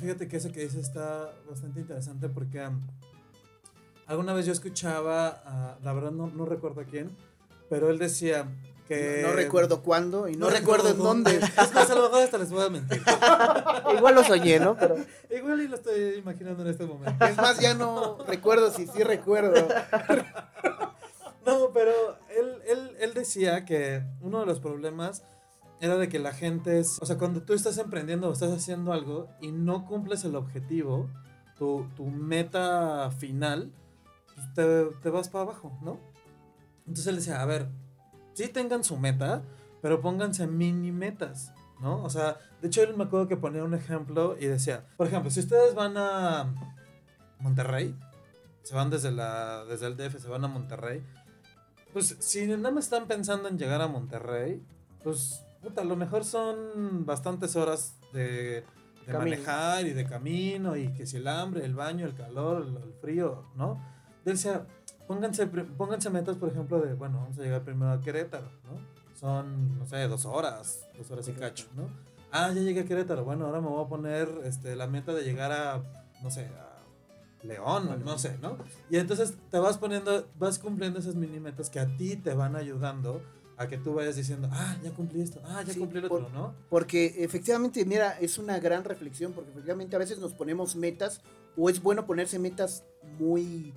[0.00, 2.66] Fíjate, que eso que dices está bastante interesante porque
[4.06, 7.10] alguna vez yo escuchaba, la verdad no, no recuerdo a quién,
[7.68, 8.48] pero él decía
[8.88, 9.20] que...
[9.22, 11.36] No, no recuerdo cuándo y no, recuerdo en dónde.
[11.62, 13.02] Es más, a lo mejor hasta les voy a mentir.
[13.96, 14.76] Igual lo soñé, ¿no?
[14.76, 14.96] Pero
[15.30, 17.24] Igual y lo estoy imaginando en este momento.
[17.24, 19.68] Es más, ya no recuerdo si sí recuerdo.
[21.46, 21.92] No, pero
[22.28, 25.22] él, él, él decía que uno de los problemas
[25.80, 28.92] era de que la gente es, o sea, cuando tú estás emprendiendo o estás haciendo
[28.92, 31.08] algo y no cumples el objetivo,
[31.56, 33.72] tu, tu meta final,
[34.34, 35.98] pues, te, te vas para abajo, ¿no?
[36.80, 37.68] Entonces él decía, a ver,
[38.38, 39.42] sí tengan su meta,
[39.82, 42.04] pero pónganse mini metas, ¿no?
[42.04, 45.28] O sea, de hecho él me acuerdo que ponía un ejemplo y decía, por ejemplo,
[45.28, 46.54] si ustedes van a
[47.40, 47.96] Monterrey,
[48.62, 51.02] se van desde, la, desde el DF, se van a Monterrey,
[51.92, 54.62] pues si nada más están pensando en llegar a Monterrey,
[55.02, 58.64] pues puta, a lo mejor son bastantes horas de,
[59.04, 62.76] de manejar y de camino y que si el hambre, el baño, el calor, el,
[62.84, 63.82] el frío, ¿no?
[64.24, 64.64] Él decía,
[65.08, 68.78] pónganse, pónganse metas, por ejemplo, de, bueno, vamos a llegar primero a Querétaro, ¿no?
[69.18, 71.88] Son, no sé, dos horas, dos horas y cacho, ¿no?
[72.30, 75.22] Ah, ya llegué a Querétaro, bueno, ahora me voy a poner este, la meta de
[75.24, 75.82] llegar a,
[76.22, 78.58] no sé, a León, no sé, ¿no?
[78.90, 82.54] Y entonces te vas poniendo, vas cumpliendo esas mini metas que a ti te van
[82.54, 83.22] ayudando
[83.56, 86.22] a que tú vayas diciendo, ah, ya cumplí esto, ah, ya Sí, cumplí lo por-
[86.22, 86.54] otro, ¿no?
[86.70, 91.22] Porque efectivamente, mira, es una gran reflexión, porque efectivamente a veces nos ponemos metas,
[91.56, 92.84] o es bueno ponerse metas
[93.18, 93.72] muy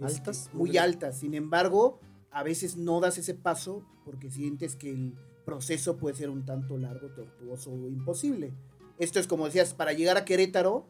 [0.00, 0.50] este, Altas.
[0.52, 1.18] muy altas.
[1.18, 6.30] Sin embargo, a veces no das ese paso porque sientes que el proceso puede ser
[6.30, 8.52] un tanto largo, tortuoso o imposible.
[8.98, 10.86] Esto es como decías, para llegar a Querétaro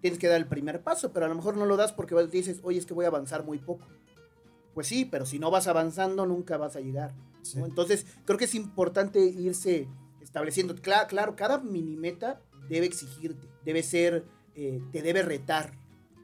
[0.00, 2.60] tienes que dar el primer paso, pero a lo mejor no lo das porque dices,
[2.62, 3.86] oye, es que voy a avanzar muy poco.
[4.74, 7.14] Pues sí, pero si no vas avanzando nunca vas a llegar.
[7.14, 7.44] ¿no?
[7.44, 7.58] Sí.
[7.58, 9.88] Entonces, creo que es importante irse
[10.20, 10.74] estableciendo.
[10.76, 15.72] Claro, claro cada mini meta debe exigirte, debe ser, eh, te debe retar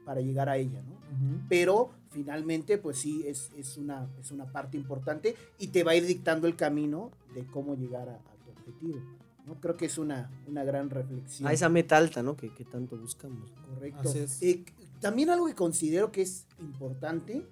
[0.05, 0.93] para llegar a ella, ¿no?
[0.95, 1.41] Ujú.
[1.49, 5.95] Pero finalmente, pues sí, es, es, una, es una parte importante y te va a
[5.95, 9.01] ir dictando el camino de cómo llegar a, a tu objetivo.
[9.45, 9.59] ¿no?
[9.59, 11.47] Creo que es una, una gran reflexión.
[11.47, 12.37] A esa meta alta, ¿no?
[12.37, 13.51] Que, que tanto buscamos.
[13.67, 14.09] Correcto.
[14.09, 14.41] Así es.
[14.41, 14.63] Eh,
[15.01, 17.45] también algo que considero que es importante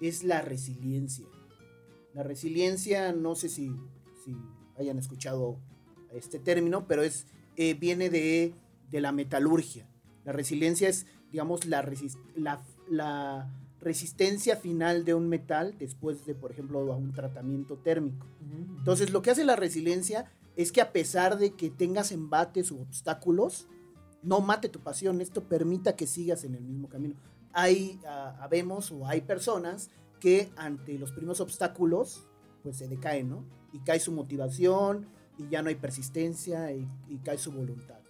[0.00, 1.26] es la resiliencia.
[2.12, 3.70] La resiliencia, no sé si,
[4.24, 4.36] si
[4.76, 5.58] hayan escuchado
[6.12, 7.26] este término, pero es,
[7.56, 8.52] eh, viene de,
[8.90, 9.88] de la metalurgia.
[10.24, 11.88] La resiliencia es, digamos, la,
[12.34, 13.48] la, la
[13.80, 18.26] resistencia final de un metal después de, por ejemplo, a un tratamiento térmico.
[18.78, 22.80] Entonces, lo que hace la resiliencia es que a pesar de que tengas embates u
[22.80, 23.68] obstáculos,
[24.22, 27.14] no mate tu pasión, esto permita que sigas en el mismo camino.
[27.52, 28.00] Hay,
[28.40, 32.26] habemos o hay personas que ante los primeros obstáculos,
[32.62, 33.44] pues se decaen, ¿no?
[33.72, 35.06] Y cae su motivación,
[35.38, 38.00] y ya no hay persistencia, y, y cae su voluntad.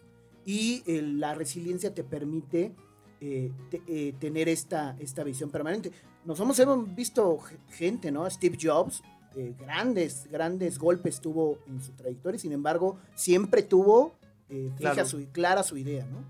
[0.47, 2.75] Y eh, la resiliencia te permite
[3.21, 5.91] eh, te- eh, tener esta, esta visión permanente.
[6.25, 7.39] Nos hemos, hemos visto
[7.71, 8.29] gente, ¿no?
[8.31, 9.03] Steve Jobs,
[9.37, 14.15] eh, grandes, grandes golpes tuvo en su trayectoria, sin embargo, siempre tuvo
[14.51, 15.09] eh, fija Claro.
[15.09, 16.25] su, clara su idea, ¿no?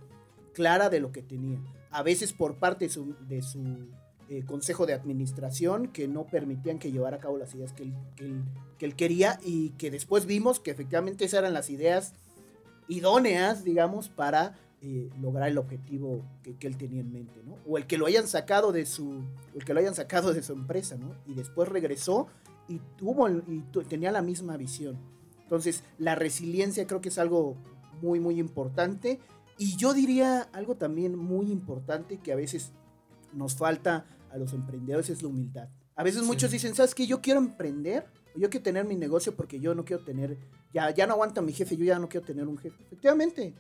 [0.53, 1.59] Clara de lo que tenía.
[1.91, 3.89] A veces por parte de su, de su
[4.29, 7.95] eh, consejo de administración que no permitían que llevara a cabo las ideas que él,
[8.17, 8.43] que él-
[8.79, 12.13] que él quería y que después vimos que efectivamente esas eran las ideas
[12.89, 17.57] idóneas, digamos, para eh, lograr el objetivo que, que él tenía en mente, ¿no?
[17.67, 20.53] O el que lo hayan sacado de su, el que lo hayan sacado de su
[20.53, 21.15] empresa, ¿no?
[21.27, 22.29] Y después regresó
[22.69, 24.97] y tuvo y tenía la misma visión.
[25.43, 27.57] Entonces, la resiliencia creo que es algo
[28.03, 29.19] muy, muy importante.
[29.57, 32.73] Y yo diría algo también muy importante que a veces
[33.33, 35.69] nos falta a los emprendedores es la humildad.
[35.97, 36.27] A veces Sí.
[36.27, 37.07] muchos dicen, ¿sabes qué?
[37.07, 40.39] Yo quiero emprender, yo quiero tener mi negocio porque yo no quiero tener,
[40.73, 42.77] ya, ya no aguanta mi jefe, yo ya no quiero tener un jefe.
[42.85, 43.55] Efectivamente,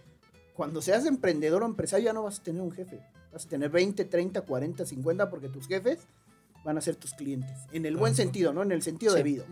[0.59, 3.01] cuando seas emprendedor o empresario ya no vas a tener un jefe.
[3.33, 6.01] Vas a tener 20, 30, 40, 50 porque tus jefes
[6.64, 7.57] van a ser tus clientes.
[7.71, 8.64] En el buen sentido, ¿no?
[8.64, 9.18] En el sentido Sí.
[9.18, 9.44] debido,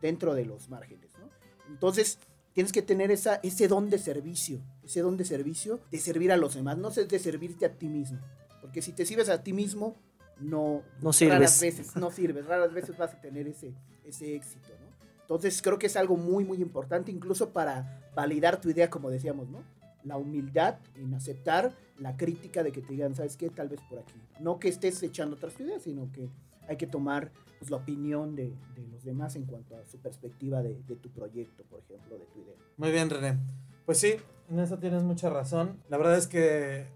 [0.00, 1.28] dentro de los márgenes, ¿no?
[1.68, 2.18] Entonces,
[2.54, 6.38] tienes que tener esa, ese don de servicio, ese don de servicio de servir a
[6.38, 8.18] los demás, no es de servirte a ti mismo.
[8.62, 9.94] Porque si te sirves a ti mismo,
[10.40, 11.34] no, No sirves.
[11.34, 14.94] raras veces no sirves, raras veces vas a tener ese, ese éxito, ¿no?
[15.20, 19.48] Entonces creo que es algo muy, muy importante, incluso para validar tu idea, como decíamos,
[19.50, 19.62] ¿no?
[20.04, 23.50] La humildad en aceptar la crítica de que te digan, ¿sabes qué?
[23.50, 24.14] Tal vez por aquí.
[24.40, 26.28] No que estés echando otras ideas, sino que
[26.68, 28.52] hay que tomar pues, la opinión de,
[28.92, 32.54] los demás en cuanto a su perspectiva de, tu proyecto, por ejemplo, de tu idea.
[32.76, 33.38] Muy bien, René.
[33.86, 34.14] Pues sí,
[34.50, 35.78] en eso tienes mucha razón.
[35.88, 36.86] La verdad es que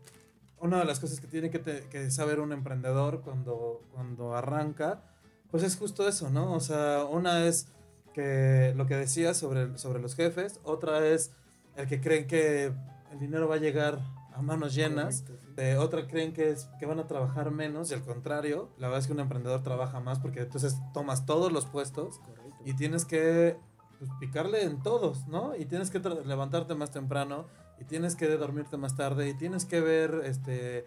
[0.61, 5.03] una de las cosas que tiene que, que saber un emprendedor cuando, cuando arranca,
[5.51, 6.53] pues es justo eso, ¿no?
[6.53, 7.69] O sea, una es
[8.13, 11.31] que lo que decías sobre, sobre los jefes, otra es
[11.77, 12.73] el que creen que
[13.13, 14.01] el dinero va a llegar
[14.33, 15.23] a manos llenas.
[15.23, 15.55] Correcto, sí.
[15.55, 19.01] De otra creen que, es, que van a trabajar menos y al contrario, la verdad
[19.01, 22.63] es que un emprendedor trabaja más porque entonces tomas todos los puestos Correcto.
[22.65, 23.57] y tienes que
[23.99, 25.57] pues, picarle en todos, ¿no?
[25.57, 27.47] Y tienes que levantarte más temprano
[27.81, 30.87] y tienes que dormirte más tarde y tienes que ver este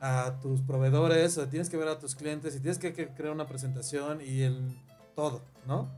[0.00, 3.32] a tus proveedores o tienes que ver a tus clientes y tienes que, que crear
[3.32, 4.76] una presentación y el
[5.14, 5.88] todo, ¿no?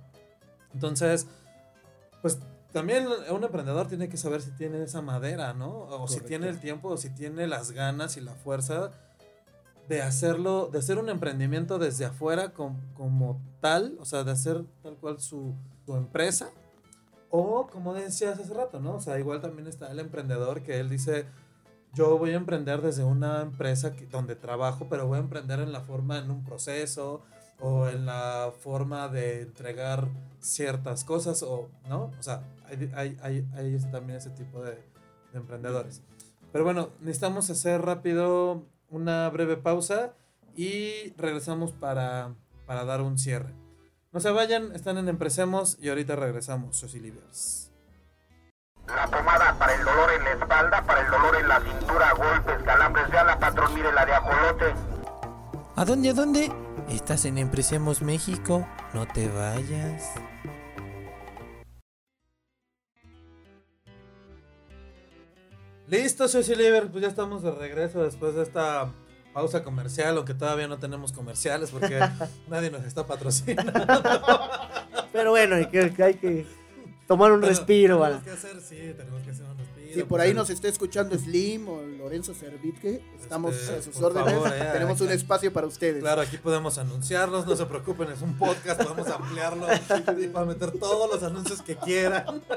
[0.75, 1.27] Entonces,
[2.21, 2.39] pues
[2.75, 5.71] también un emprendedor tiene que saber si tiene esa madera, ¿no?
[5.71, 8.91] O si tiene el tiempo o si tiene las ganas y la fuerza
[9.89, 14.65] de hacerlo, de hacer un emprendimiento desde afuera com- como tal, o sea, de hacer
[14.83, 15.55] tal cual su,
[15.87, 16.51] su empresa.
[17.31, 18.95] O como decías hace rato, ¿no?
[18.97, 21.27] O sea, igual también está el emprendedor que él dice,
[21.93, 25.71] yo voy a emprender desde una empresa que- donde trabajo, pero voy a emprender en
[25.73, 27.23] la forma, en un proceso
[27.61, 30.09] o en la forma de entregar
[30.41, 32.11] ciertas cosas, o, ¿no?
[32.19, 32.43] O sea,
[32.75, 34.73] hay, hay, hay, hay ese- también ese tipo de,
[35.33, 36.03] de emprendedores.
[36.53, 40.15] Pero bueno, necesitamos hacer rápido una breve pausa
[40.57, 42.35] y regresamos para,
[42.67, 43.53] para dar un cierre.
[44.13, 47.73] No se vayan, están en Empecemos y ahorita regresamos, Soy Livers.
[48.87, 52.63] La pomada para el dolor en la espalda, para el dolor en la cintura, golpes,
[52.65, 54.75] calambres de ala, patrón, mire la de ajolote.
[55.75, 56.53] ¿A dónde, a dónde?
[56.89, 60.13] Estás en Empecemos México, no te vayas.
[65.87, 68.91] Listo, Liver, pues ya estamos de regreso después de esta
[69.35, 72.01] pausa comercial, aunque todavía no tenemos comerciales porque
[72.49, 73.73] nadie nos está patrocinando.
[75.13, 76.47] Pero bueno, hay que, hay que
[77.07, 78.01] tomar un Pero respiro.
[78.01, 78.25] Tenemos ¿vale?
[78.25, 79.74] que hacer, sí, tenemos que hacer un respiro.
[79.95, 84.01] Si por pues, ahí nos está escuchando Slim o Lorenzo Servitque, estamos Este, a sus
[84.01, 84.33] órdenes.
[84.33, 86.03] favor, eh, Tenemos un espacio para ustedes.
[86.03, 89.67] Claro, aquí podemos anunciarnos, no se preocupen, es un podcast, podemos ampliarlo
[90.21, 92.43] y para meter todos los anuncios que quieran.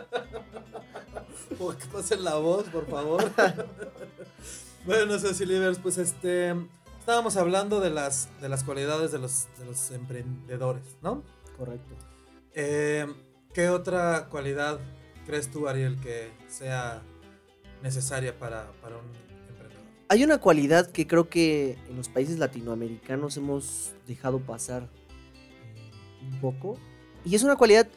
[1.59, 3.23] O que pasen la voz, por favor.
[4.85, 6.55] Bueno, Ceci Livers, pues este.
[6.99, 11.23] Estábamos hablando de las, de las cualidades de los, de los emprendedores, ¿no?
[11.57, 11.93] Correcto.
[12.53, 13.05] Eh,
[13.53, 14.79] ¿Qué otra cualidad
[15.25, 17.01] crees tú, Ariel, que sea
[17.87, 19.81] necesaria para, un emprendedor?
[20.09, 25.91] Hay una cualidad que creo que en los países latinoamericanos hemos dejado pasar eh,
[26.31, 26.77] un poco.
[27.25, 27.87] Y es una cualidad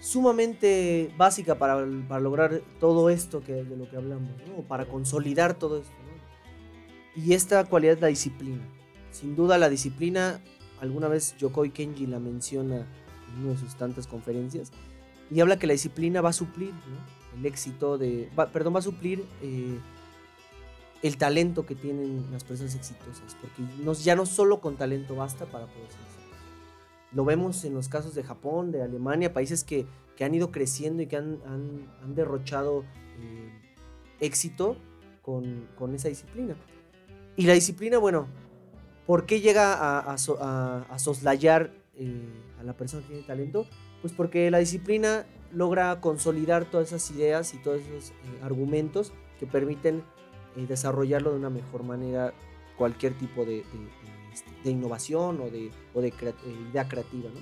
[0.00, 4.62] sumamente básica para, para lograr todo esto que, de lo que hablamos, ¿no?
[4.62, 5.92] Para consolidar todo esto.
[7.14, 8.66] Y esta cualidad es la disciplina.
[9.10, 10.40] Sin duda la disciplina,
[10.80, 12.86] alguna vez Yokoi Kenji la menciona
[13.28, 14.72] en una de sus tantas conferencias,
[15.30, 17.21] y habla que la disciplina va a suplir ¿no?
[17.36, 18.30] El éxito de...
[18.38, 19.24] va- perdón, va a suplir...
[19.42, 19.78] eh,
[21.02, 25.46] el talento que tienen las personas exitosas, porque no- ya no solo con talento basta
[25.46, 26.46] para poder ser exitoso.
[27.12, 29.84] Lo vemos en los casos de Japón, de Alemania, países que,
[30.16, 32.84] que han ido creciendo y que han, han- han derrochado
[33.18, 33.50] eh,
[34.20, 34.76] éxito
[35.22, 36.54] con, con esa disciplina.
[37.36, 38.28] Y la disciplina, bueno,
[39.04, 42.22] ¿por qué llega a, a a- a soslayar eh,
[42.60, 43.66] a la persona que tiene talento?
[44.02, 49.46] Pues porque la disciplina logra consolidar todas esas ideas y todos esos eh, argumentos que
[49.46, 50.02] permiten
[50.56, 52.32] eh, desarrollarlo de una mejor manera
[52.76, 57.28] cualquier tipo de, de- de, de innovación o de, o de crea- eh, idea creativa.
[57.32, 57.40] ¿no?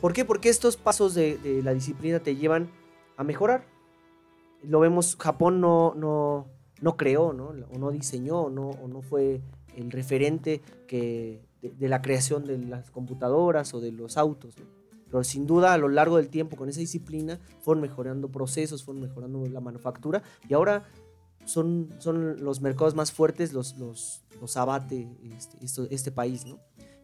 [0.00, 0.24] ¿Por qué?
[0.24, 2.68] Porque estos pasos de, la disciplina te llevan
[3.16, 3.64] a mejorar.
[4.62, 6.46] Lo vemos, Japón no, no,
[6.80, 7.48] no creó, ¿no?
[7.72, 9.40] o no diseñó, o no, o no fue
[9.76, 14.56] el referente que, de, de la creación de las computadoras o de los autos.
[14.58, 14.81] ¿no?
[15.12, 19.02] Pero sin duda a lo largo del tiempo con esa disciplina fueron mejorando procesos, fueron
[19.02, 20.88] mejorando la manufactura y ahora
[21.44, 25.06] son, son los mercados más fuertes, los, los, los abate
[25.60, 26.58] este, este país, ¿no?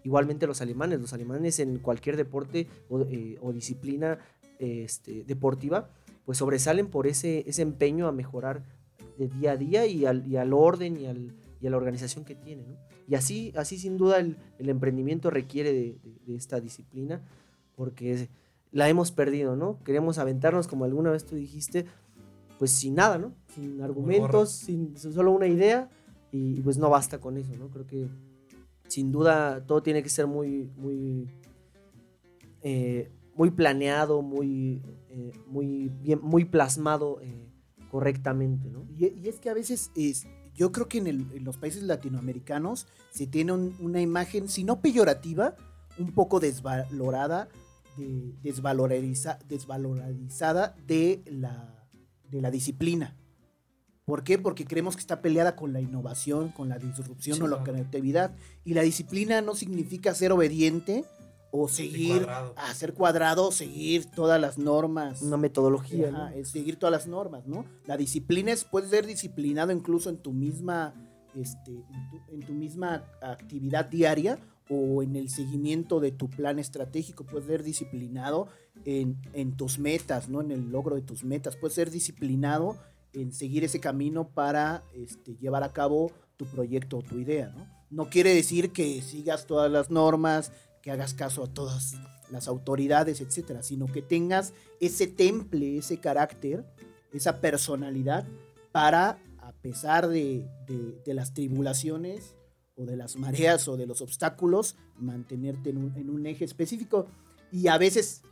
[0.04, 4.18] Igualmente los alemanes, los alemanes en cualquier deporte o, eh, o disciplina
[4.58, 5.90] este, deportiva,
[6.24, 8.62] pues sobresalen por ese, ese empeño a mejorar
[9.18, 12.24] de día a día y al, y al orden y, al- y a la organización
[12.24, 12.76] que tienen, ¿no?
[13.08, 17.20] Y así, así sin duda el, el emprendimiento requiere de, de- de esta disciplina
[17.78, 18.28] porque
[18.72, 19.78] la hemos perdido, ¿no?
[19.84, 21.86] Queremos aventarnos, como alguna vez tú dijiste,
[22.58, 23.32] pues sin nada, ¿no?
[23.54, 25.88] Sin argumentos, sin solo una idea
[26.32, 27.68] y, y pues no basta con eso, ¿no?
[27.70, 28.08] Creo que
[28.88, 31.28] sin duda todo tiene que ser muy, muy,
[32.62, 37.48] eh, muy planeado, muy, eh, muy bien, muy plasmado eh,
[37.90, 38.84] correctamente, ¿no?
[38.98, 41.84] Y, y es que a veces es, yo creo que en, el- en los países
[41.84, 45.54] latinoamericanos se tiene un- una imagen, si no peyorativa,
[45.98, 47.48] un poco desvalorada,
[47.98, 51.86] de, desvaloriza- desvalorizada de la,
[52.30, 53.16] de la disciplina.
[54.04, 54.38] ¿Por qué?
[54.38, 58.34] Porque creemos que está peleada con la innovación, con la disrupción Sí, o la creatividad.
[58.64, 61.04] Y la disciplina no significa ser obediente
[61.50, 62.54] o seguir, cuadrado.
[62.56, 65.20] a ser cuadrado, seguir todas las normas.
[65.20, 66.36] Una metodología, Ajá, ¿no?
[66.36, 67.66] es seguir todas las normas, ¿no?
[67.86, 70.94] La disciplina es, puedes ser disciplinado incluso en tu misma,
[71.34, 74.38] este, en tu, en tu misma actividad diaria
[74.68, 77.24] o en el seguimiento de tu plan estratégico.
[77.24, 78.48] Puedes ser disciplinado
[78.84, 80.40] en, tus metas, ¿no?
[80.40, 81.56] En el logro de tus metas.
[81.56, 82.76] Puedes ser disciplinado
[83.12, 87.66] en seguir ese camino para este, llevar a cabo tu proyecto o tu idea, ¿no?
[87.90, 90.52] No quiere decir que sigas todas las normas,
[90.82, 91.96] que hagas caso a todas
[92.30, 96.66] las autoridades, etcétera, sino que tengas ese temple, ese carácter,
[97.14, 98.26] esa personalidad
[98.72, 100.44] para, a pesar de
[101.06, 102.37] las tribulaciones
[102.78, 107.06] o de las mareas o de los obstáculos, mantenerte en un, en un eje específico.
[107.52, 108.22] Y a veces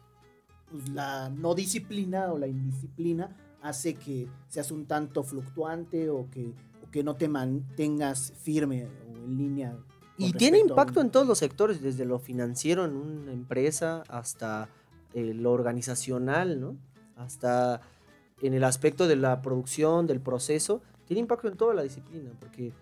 [0.71, 6.53] pues, la no disciplina o la indisciplina hace que seas un tanto fluctuante o que,
[6.87, 9.77] o que no te mantengas firme o en línea.
[10.19, 14.69] Y tiene impacto un- en todos los sectores, desde lo financiero en una empresa hasta
[15.15, 16.77] eh, lo organizacional, ¿no?
[17.17, 17.81] Hasta
[18.43, 20.83] en el aspecto de la producción, del proceso.
[21.07, 22.73] Tiene impacto en toda la disciplina, porque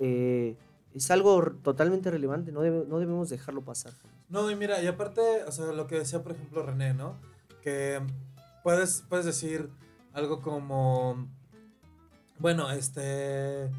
[0.00, 0.56] eh,
[0.94, 3.92] es algo totalmente relevante, no, debe- no debemos dejarlo pasar.
[4.28, 7.16] No, y mira, y aparte, o sea, lo que decía, por ejemplo, René, ¿no?
[7.62, 8.00] Que
[8.64, 9.70] puedes, puedes decir
[10.12, 11.28] algo como,
[12.38, 13.70] bueno, este,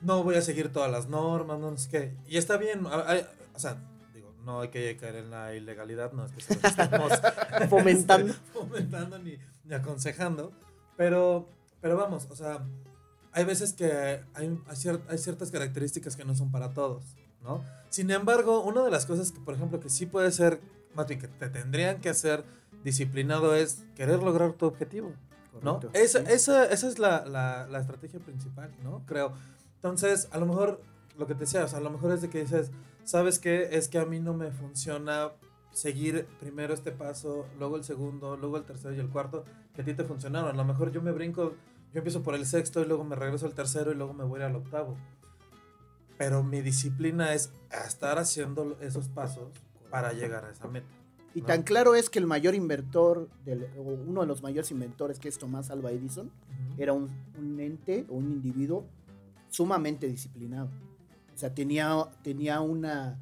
[0.00, 2.14] no voy a seguir todas las normas, no sé qué.
[2.26, 3.76] Y está bien, hay- o sea,
[4.14, 7.12] digo, no hay que caer en la ilegalidad, no es que estemos
[7.68, 8.32] Fomentando.
[8.32, 10.52] este, fomentando ni, ni aconsejando,
[10.96, 11.48] pero,
[11.80, 12.60] pero vamos, o sea,
[13.32, 13.86] hay veces que
[14.34, 17.64] hay, hay cier- hay ciertas características que no son para todos, ¿no?
[17.90, 20.60] Sin embargo, una de las cosas que, por ejemplo, que sí puede ser,
[20.94, 22.44] más bien que te tendrían que hacer
[22.84, 25.12] disciplinado es querer lograr tu objetivo,
[25.62, 25.76] ¿no?
[25.80, 26.32] Correcto, Esa, sí.
[26.32, 29.02] esa, esa es la, la, la estrategia principal, ¿no?
[29.06, 29.32] Creo.
[29.76, 30.80] Entonces, a lo mejor,
[31.18, 32.70] lo que te decía, o sea, a lo mejor es de que dices,
[33.04, 33.68] ¿sabes qué?
[33.72, 35.30] Es que a mí no me funciona
[35.72, 39.84] seguir primero este paso, luego el segundo, luego el tercero y el cuarto, que a
[39.84, 40.50] ti te funcionaron.
[40.50, 41.54] A lo mejor yo me brinco,
[41.92, 44.40] yo empiezo por el sexto y luego me regreso al tercero y luego me voy
[44.42, 44.96] al octavo.
[46.18, 47.52] Pero mi disciplina es
[47.86, 49.48] estar haciendo esos pasos
[49.90, 50.86] para llegar a esa meta.
[51.34, 51.46] Y ¿no?
[51.46, 55.28] tan claro es que el mayor inventor, del, o uno de los mayores inventores, que
[55.28, 56.30] es Tomás Alva Edison,
[56.78, 58.84] era un, un ente o un individuo
[59.48, 60.68] sumamente disciplinado.
[61.34, 63.18] O sea, tenía, tenía una,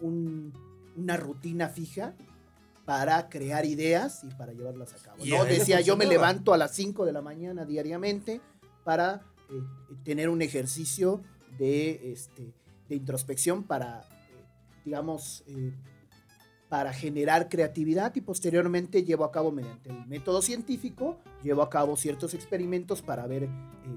[0.00, 0.52] un-
[0.96, 2.14] una rutina fija
[2.90, 5.24] para crear ideas y para llevarlas a cabo.
[5.24, 5.44] ¿no?
[5.44, 8.40] Decía, yo me levanto a las 5 de la mañana diariamente
[8.82, 9.62] para eh,
[10.02, 11.22] tener un ejercicio
[11.56, 12.52] de, este,
[12.88, 14.44] de introspección para, eh,
[14.84, 15.72] digamos, eh,
[16.68, 21.96] para generar creatividad y posteriormente llevo a cabo mediante el método científico, llevo a cabo
[21.96, 23.48] ciertos experimentos para ver eh,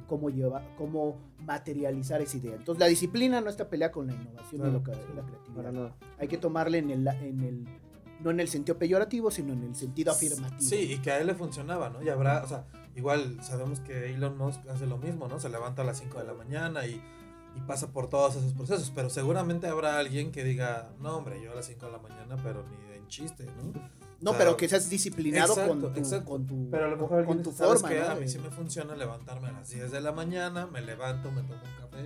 [0.06, 2.56] cómo, lleva, cómo materializar esa idea.
[2.56, 5.56] Entonces la disciplina no está peleada con la innovación y lo que- sí, la creatividad.
[5.56, 5.96] Para nada.
[6.20, 7.68] Hay que tomarle en el, en el,
[8.24, 10.70] no en el sentido peyorativo, sino en el sentido afirmativo.
[10.70, 12.02] Sí, y que a él le funcionaba, ¿no?
[12.02, 12.66] Y habrá, o sea,
[12.96, 15.40] igual sabemos que Elon Musk hace lo mismo, ¿no?
[15.40, 17.02] Se levanta a las 5 de la mañana y,
[17.56, 21.52] y pasa por todos esos procesos, pero seguramente habrá alguien que diga, no, hombre, yo
[21.52, 23.74] a las 5 de la mañana, pero ni de en chiste, ¿no?
[24.22, 26.30] No, pero que seas disciplinado Exacto, con, tu, exacto.
[26.30, 27.96] con tu, Pero a lo mejor con tu dice, ¿sabes forma.
[27.98, 28.10] ¿no?
[28.12, 31.42] A mí sí me funciona levantarme a las 10 de la mañana, me levanto, me
[31.42, 32.06] tomo un café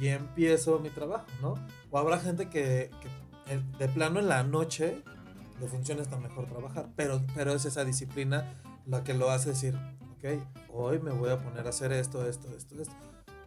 [0.00, 1.54] y empiezo mi trabajo, ¿no?
[1.90, 5.02] O habrá gente que, que, eh, de plano en la noche
[5.60, 8.54] le funciona hasta mejor trabajar, pero, pero es esa disciplina
[8.86, 9.74] la que lo hace decir,
[10.18, 10.40] ok,
[10.72, 12.94] hoy me voy a poner a hacer esto, esto, esto, esto.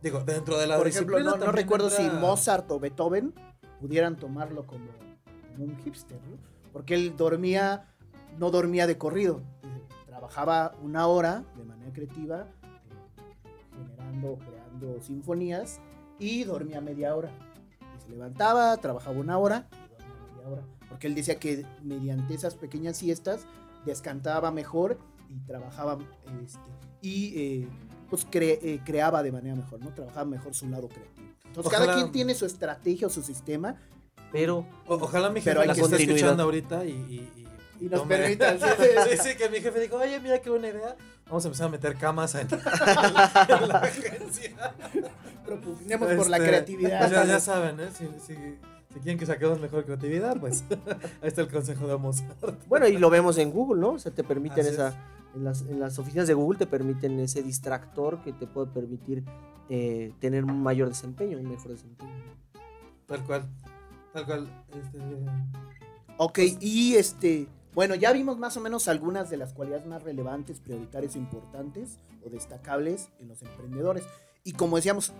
[0.01, 3.33] Digo, dentro de la Por ejemplo, disciplina no, no recuerdo si entra- Mozart o Beethoven
[3.79, 4.85] pudieran tomarlo como,
[5.51, 6.37] como un hipster, ¿no?
[6.73, 7.87] Porque él dormía,
[8.37, 15.79] no dormía de corrido, eh, trabajaba una hora de manera creativa, eh, generando, creando sinfonías,
[16.19, 17.31] y dormía media hora.
[17.97, 19.67] Y se levantaba, trabajaba una hora
[20.89, 23.45] Porque él decía que mediante esas pequeñas siestas
[23.85, 24.97] descansaba mejor
[25.29, 25.97] y trabajaba
[26.43, 26.59] este,
[27.01, 27.33] y
[27.63, 27.67] eh,
[28.09, 29.93] pues cre- eh, creaba de manera mejor, ¿no?
[29.93, 31.27] Trabajaba mejor su lado creativo.
[31.45, 33.75] Entonces cada quien tiene su estrategia o su sistema
[34.31, 37.47] Pero O- ojalá mi Pero jefe hay la que- escuchando ahorita y, y,
[37.81, 38.57] y nos tome- permitan.
[38.59, 38.65] sí,
[39.09, 40.95] Sí, sí, que mi jefe dijo, oye, mira qué buena idea.
[41.25, 42.59] Vamos a empezar a meter camas en, en
[43.67, 44.73] la agencia.
[45.45, 46.99] Propugnemos por la Este, creatividad.
[46.99, 47.89] pues ya, ya saben, ¿eh?
[47.97, 48.35] Si, si,
[48.93, 50.63] si quieren que saquemos mejor creatividad, pues
[51.21, 52.67] ahí está el consejo de Mozart.
[52.67, 53.91] Bueno, y lo vemos en Google, ¿no?
[53.91, 54.95] O sea, te permiten Así esa.
[55.33, 59.23] En las, en las oficinas de Google te permiten ese distractor que te puede permitir
[59.69, 62.11] eh, tener un mayor desempeño, un mejor desempeño.
[63.05, 63.45] Tal cual.
[64.11, 64.65] Tal cual.
[64.73, 64.99] Este,
[66.17, 70.59] Ok, y este, bueno, ya vimos más o menos algunas de las cualidades más relevantes,
[70.59, 74.03] prioritarias importantes o destacables en los emprendedores.
[74.43, 75.13] Y como decíamos,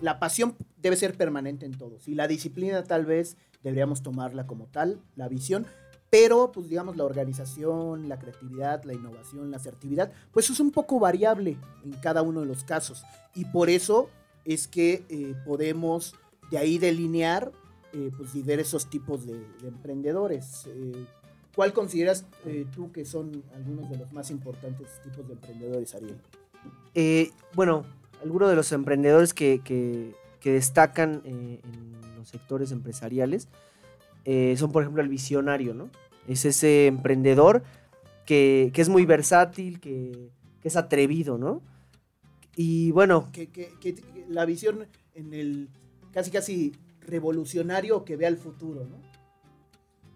[0.00, 2.08] la pasión debe ser permanente en todos.
[2.08, 5.66] Y la disciplina tal vez deberíamos tomarla como tal, la visión.
[6.10, 11.00] Pero, pues digamos, la organización, la creatividad, la innovación, la asertividad, pues es un poco
[11.00, 13.02] variable en cada uno de los casos.
[13.34, 14.10] Y por eso
[14.44, 16.14] es que eh, podemos
[16.50, 17.50] de ahí delinear
[17.94, 20.66] eh, pues diversos tipos de, de emprendedores.
[20.66, 21.06] Eh,
[21.54, 26.18] ¿Cuál consideras eh, tú que son algunos de los más importantes tipos de emprendedores, Ariel?
[27.54, 27.84] Bueno,
[28.22, 33.48] algunos de los emprendedores que, que- que destacan eh, en los sectores empresariales
[34.24, 35.88] eh, son, por ejemplo, el visionario, ¿no?
[36.26, 37.62] Es ese emprendedor
[38.26, 41.62] que, que es muy versátil, que, que es atrevido, ¿no?
[42.56, 45.68] Y bueno, Que, que- que- que la visión en el,
[46.12, 48.96] casi casi revolucionario que vea el futuro, ¿no?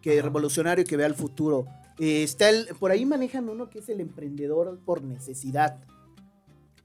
[0.03, 1.67] Que revolucionario que vea el futuro.
[1.99, 5.79] Eh, está el, por ahí manejan uno que es el emprendedor por necesidad,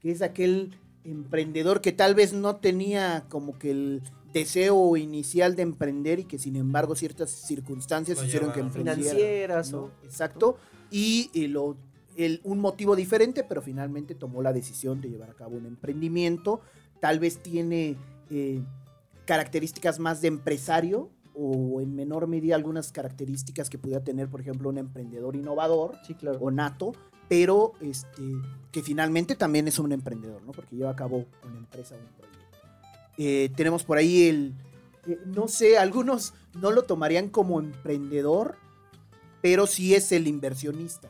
[0.00, 5.62] que es aquel emprendedor que tal vez no tenía como que el deseo inicial de
[5.62, 9.00] emprender y que sin embargo ciertas circunstancias Lo hicieron que emprendiera.
[9.00, 9.78] Financieras ¿no?
[9.78, 9.90] o...
[10.04, 10.56] Exacto.
[10.90, 11.76] Y, eh, lo,
[12.16, 16.60] el- un motivo diferente, pero finalmente tomó la decisión de llevar a cabo un emprendimiento.
[17.00, 17.96] Tal vez tiene
[18.30, 18.62] eh,
[19.26, 24.68] características más de empresario o en menor medida algunas características que pudiera tener, por ejemplo,
[24.68, 26.38] un emprendedor innovador Sí, claro.
[26.40, 26.92] o nato,
[27.32, 28.22] pero este,
[28.70, 30.52] que finalmente también es un emprendedor, ¿no?
[30.52, 32.58] Porque lleva a cabo una empresa, un proyecto.
[33.16, 34.52] Eh, tenemos por ahí el,
[35.06, 38.56] eh, no sé, algunos no lo tomarían como emprendedor,
[39.40, 41.08] pero sí es el inversionista.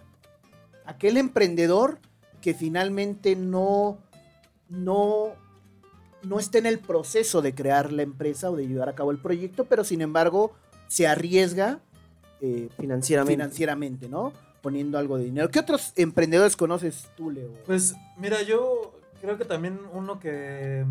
[0.85, 1.99] Aquel emprendedor
[2.41, 3.99] que finalmente no,
[4.69, 5.31] no,
[6.23, 9.19] no está en el proceso de crear la empresa o de llevar a cabo el
[9.19, 10.53] proyecto, pero sin embargo
[10.87, 11.81] se arriesga
[12.41, 13.33] eh, Financieramente.
[13.35, 14.52] financieramente, ¿no?
[14.63, 15.51] Poniendo algo de dinero.
[15.51, 17.51] ¿Qué otros emprendedores conoces tú, Leo?
[17.67, 20.85] Pues mira, yo creo que también uno que,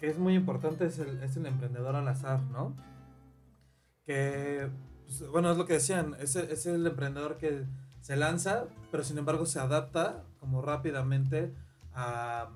[0.00, 2.74] que es muy importante es el, es el emprendedor al azar, ¿no?
[4.06, 4.68] Que,
[5.06, 7.64] pues, bueno, es lo que decían, es, el- es el emprendedor que
[8.00, 11.52] se lanza, pero sin embargo se adapta como rápidamente
[11.94, 12.48] a,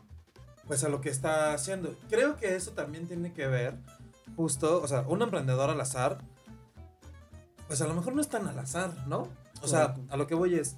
[0.66, 1.94] pues a lo que está haciendo.
[2.08, 3.76] Creo que eso también tiene que ver,
[4.36, 6.18] justo, o sea, un emprendedor al azar,
[7.66, 9.28] pues a lo mejor no es tan al azar, ¿no?
[9.62, 10.76] O sea, a lo que voy es,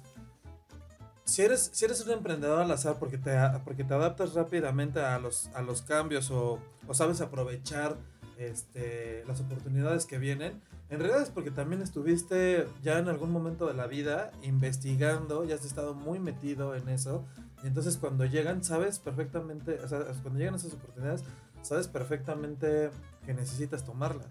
[1.25, 5.17] si eres, si eres un emprendedor al azar porque te, porque te adaptas rápidamente a
[5.19, 7.97] los, a los cambios o, o sabes aprovechar
[8.37, 13.65] este, las oportunidades que vienen, en realidad es porque también estuviste ya en algún momento
[13.65, 17.25] de la vida investigando, ya has estado muy metido en eso,
[17.63, 21.23] y entonces cuando llegan, sabes perfectamente, o sea, cuando llegan esas oportunidades,
[21.63, 22.91] sabes perfectamente
[23.25, 24.27] que necesitas tomarlas.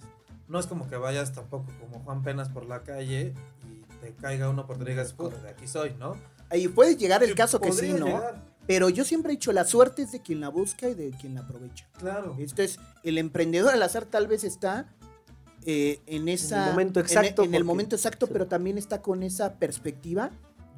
[0.47, 3.35] No es como que vayas tampoco como Juan Penas por la calle
[4.05, 6.17] te caiga una oportunidad y digas, "Puta, de aquí soy, ¿no?
[6.51, 8.07] Ahí puede llegar el caso que sí, ¿no?
[8.07, 11.11] llegar, Pero yo siempre he dicho, la suerte es de quien la busca y de
[11.11, 11.87] quien la aprovecha.
[11.99, 12.35] Claro.
[12.39, 14.89] Esto es, el emprendedor al azar tal vez está
[15.67, 16.65] eh, en esa...
[16.67, 18.33] el momento en- exacto, En, el porque- momento exacto, sí.
[18.33, 20.31] pero también está con esa perspectiva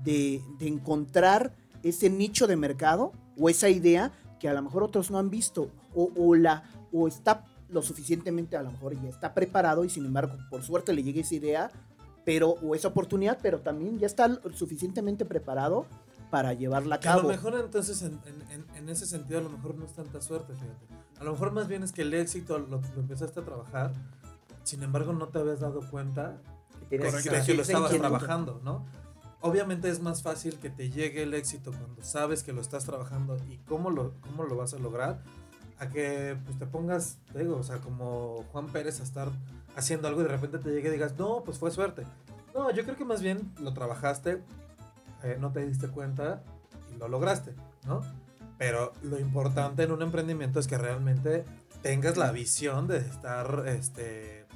[0.04, 1.52] de, de encontrar
[1.82, 5.70] ese nicho de mercado o esa idea que a lo mejor otros no han visto
[5.94, 6.62] o, o la,
[6.92, 10.92] o está lo suficientemente, a lo mejor ya está preparado y sin embargo, por suerte
[10.92, 11.70] le llega esa idea,
[12.26, 15.86] pero, o esa oportunidad, pero también ya está suficientemente preparado
[16.30, 17.28] para llevarla a Que a lo cabo.
[17.30, 18.20] mejor entonces en,
[18.50, 20.86] en- en- ese sentido a lo mejor no es tanta suerte, fíjate.
[21.20, 23.92] A lo mejor más bien es que el éxito lo, lo empezaste a trabajar,
[24.64, 26.40] sin embargo no te habías dado cuenta
[26.90, 28.84] Que esa- que lo estabas trabajando, ¿no?
[29.40, 33.36] Obviamente es más fácil que te llegue el éxito cuando sabes que lo estás trabajando
[33.48, 35.22] y cómo lo, cómo lo vas a lograr,
[35.78, 39.28] a que pues, te pongas, te digo, o sea, como Juan Pérez a estar
[39.76, 42.02] haciendo algo y de repente te llegue y digas, no, pues fue suerte.
[42.54, 44.42] No, yo creo que más bien lo trabajaste,
[45.22, 46.42] eh, no te diste cuenta
[46.94, 47.54] y lo lograste,
[47.86, 48.00] ¿no?
[48.58, 51.44] Pero lo importante en un emprendimiento es que realmente
[51.82, 54.46] tengas la visión de estar este,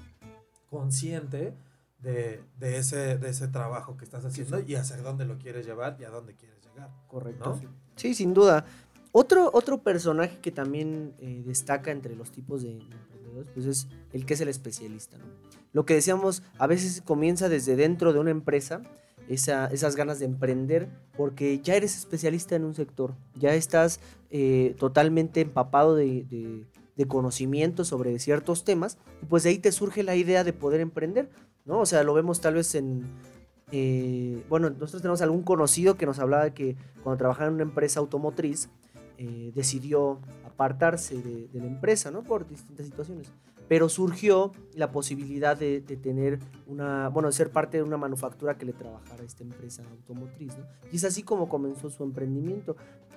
[0.70, 1.54] consciente
[1.98, 5.98] de, de ese, de ese trabajo que estás haciendo y hacia dónde lo quieres llevar
[6.00, 6.88] y a dónde quieres llegar.
[7.08, 7.50] Correcto.
[7.50, 7.56] ¿no?
[7.56, 7.68] sí.
[7.96, 8.64] Sí, sin duda.
[9.12, 14.26] Otro, otro personaje que también eh, destaca entre los tipos de emprendedores, pues es el
[14.26, 15.18] que es el especialista.
[15.18, 15.24] ¿no?
[15.72, 18.82] Lo que decíamos, a veces comienza desde dentro de una empresa,
[19.28, 24.00] esa- esas ganas de emprender, porque ya eres especialista en un sector, ya estás
[24.30, 26.66] eh, totalmente empapado de,
[27.08, 31.30] conocimiento sobre ciertos temas, y pues de ahí te surge la idea de poder emprender,
[31.64, 31.80] ¿no?
[31.80, 33.04] O sea, lo vemos tal vez en,
[33.72, 38.00] eh, bueno, nosotros tenemos algún conocido que nos hablaba que cuando trabajaba en una empresa
[38.00, 38.68] automotriz,
[39.16, 42.22] eh, decidió apartarse de, de la empresa, ¿no?
[42.22, 43.32] Por distintas situaciones.
[43.70, 48.58] Pero surgió la posibilidad de, de tener una, bueno, de ser parte de una manufactura
[48.58, 50.64] que le trabajara a esta empresa automotriz, ¿no?
[50.90, 52.74] Y es así como comenzó su emprendimiento,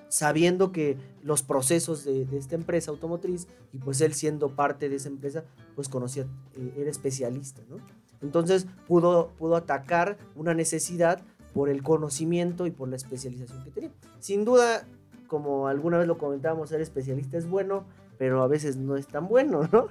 [0.08, 4.94] sabiendo que los procesos de, de esta empresa automotriz, y pues él siendo parte de
[4.94, 5.42] esa empresa,
[5.74, 6.22] pues conocía,
[6.54, 7.78] eh, era especialista, ¿no?
[8.22, 11.20] Entonces pudo, pudo atacar una necesidad
[11.52, 13.90] por el conocimiento y por la especialización que tenía.
[14.20, 14.86] Sin duda,
[15.26, 17.86] como alguna vez lo comentábamos, ser especialista es bueno,
[18.18, 19.88] pero a veces no es tan bueno, ¿no?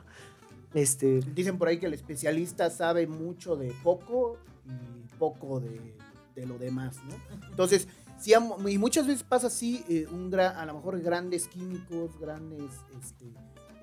[0.73, 5.95] Este, Dicen por ahí que el especialista sabe mucho de poco y poco de,
[6.35, 7.15] de lo demás, ¿no?
[7.49, 7.87] Entonces,
[8.19, 8.33] sí,
[8.67, 13.25] y muchas veces pasa así, eh, un a lo mejor grandes químicos, grandes este,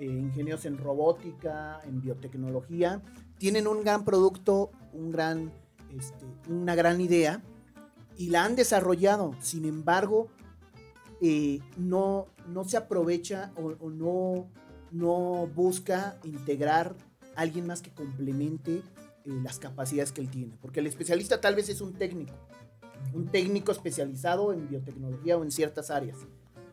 [0.01, 3.03] eh, ingenieros en robótica, en biotecnología,
[3.39, 5.53] tienen un gran producto, un gran,
[5.97, 7.43] este, una gran idea
[8.17, 9.35] y la han desarrollado.
[9.41, 10.29] Sin embargo,
[11.23, 14.49] eh, no, no se aprovecha o, o no
[14.91, 16.97] no busca integrar
[17.37, 18.83] a alguien más que complemente
[19.25, 20.57] eh, las capacidades que él tiene.
[20.61, 22.35] Porque el especialista tal vez es un técnico,
[23.15, 26.19] un técnico especializado en biotecnología o en ciertas áreas.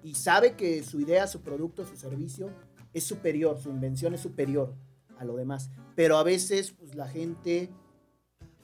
[0.04, 2.50] Y sabe que su idea, su producto, su servicio
[2.94, 4.74] es superior, su invención es superior
[5.18, 5.70] a lo demás.
[5.96, 7.70] Pero a veces pues, la gente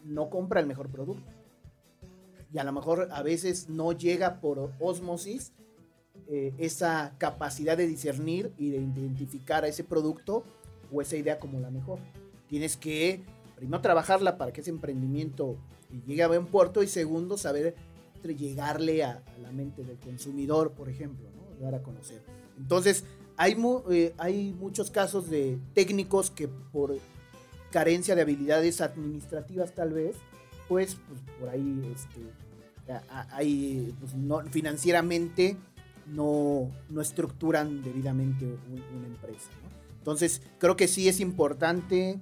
[0.03, 1.31] no compra el mejor producto.
[2.51, 5.53] Y a lo mejor a veces no llega por osmosis
[6.30, 10.43] eh, esa capacidad de discernir y de identificar a ese producto
[10.91, 11.99] o esa idea como la mejor.
[12.47, 13.21] Tienes que
[13.55, 15.57] primero trabajarla para que ese emprendimiento
[16.05, 17.76] llegue a buen puerto y segundo saber
[18.32, 21.65] llegarle a, la mente del consumidor, por ejemplo, ¿no?
[21.65, 22.21] dar a conocer.
[22.57, 23.03] Entonces,
[23.36, 26.97] hay, mu- eh, hay muchos casos de técnicos que por
[27.71, 30.15] carencia de habilidades administrativas tal vez,
[30.69, 32.21] pues, pues, por ahí este,
[33.99, 35.57] pues, no, financieramente
[36.07, 39.49] no, no estructuran debidamente un- una empresa.
[39.63, 39.69] ¿no?
[39.97, 42.19] Entonces, creo que sí es importante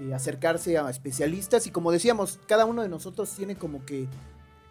[0.00, 4.06] eh, acercarse a especialistas y como decíamos, cada uno de nosotros tiene como que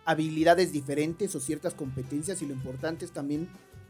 [0.05, 3.47] habilidades diferentes o ciertas competencias y lo importante es también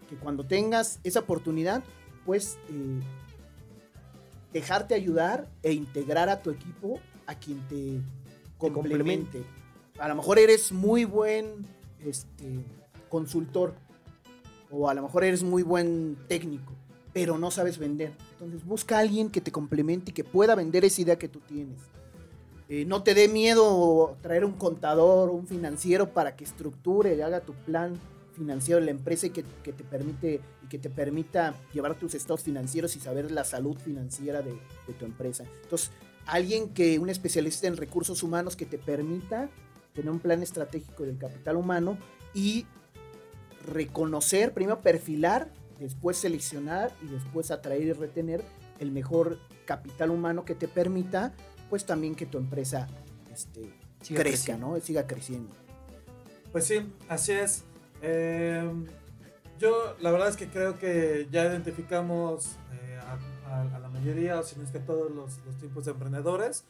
[0.10, 1.84] que cuando tengas esa oportunidad,
[2.26, 3.00] pues eh,
[4.54, 8.02] dejarte ayudar e integrar a tu equipo a quien te
[8.58, 9.44] complemente.
[10.00, 11.66] A lo mejor eres muy buen
[12.06, 12.60] este,
[13.10, 13.74] consultor
[14.72, 16.74] o a lo mejor eres muy buen técnico,
[17.14, 18.14] pero no sabes vender.
[18.34, 21.40] Entonces busca a alguien que te complemente y que pueda vender esa idea que tú
[21.40, 21.80] tienes.
[22.70, 27.54] Eh, no te dé miedo traer un contador un financiero para que estructure haga tu
[27.54, 28.00] plan
[28.34, 32.16] financiero de la empresa y que, que te permite y que te permita llevar tus
[32.16, 34.54] estados financieros y saber la salud financiera de,
[34.88, 35.44] de tu empresa.
[35.64, 35.92] Entonces,
[36.26, 39.50] alguien que, un especialista en recursos humanos que te permita
[39.94, 41.98] tener un plan estratégico del capital humano
[42.34, 42.66] y
[43.68, 45.50] reconocer, primero perfilar,
[45.80, 48.44] después seleccionar y después atraer y retener
[48.80, 51.34] el mejor capital humano que te permita,
[51.70, 52.88] pues también que tu empresa
[53.34, 53.62] este,
[54.02, 54.68] Siga crezca, creciendo.
[54.76, 54.80] ¿no?
[54.80, 55.54] Siga creciendo.
[56.52, 57.64] Pues sí, así es.
[58.02, 58.70] Eh,
[59.60, 63.18] yo la verdad es que creo que ya identificamos eh, a,
[63.54, 66.66] a- a la mayoría, o si no es que todos los, los tipos de emprendedores.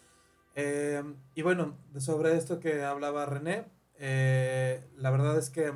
[0.55, 1.01] Eh,
[1.33, 3.65] y bueno, sobre esto que hablaba René,
[3.97, 5.71] eh, la verdad es que,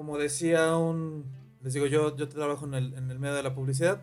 [0.00, 1.26] como decía un,
[1.60, 4.02] les digo, yo, yo trabajo en el, en el medio de la publicidad.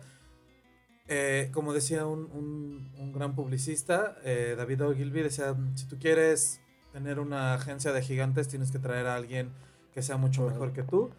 [1.08, 6.60] Eh, como decía un, un- un gran publicista, eh, David Ogilvy, decía, si tú quieres
[6.92, 9.50] tener una agencia de gigantes, tienes que traer a alguien
[9.92, 11.10] que sea mucho mejor que tú.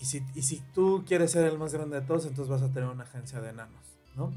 [0.00, 2.72] Y si, y si tú quieres ser el más grande de todos, entonces vas a
[2.72, 3.84] tener una agencia de enanos,
[4.16, 4.32] ¿no?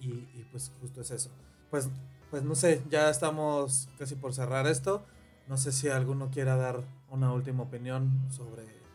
[0.00, 1.30] Y, y pues justo es eso.
[1.70, 1.90] Pues,
[2.30, 5.04] pues no sé, ya estamos casi por cerrar esto.
[5.48, 8.85] No sé si alguno quiera dar una última opinión sobre...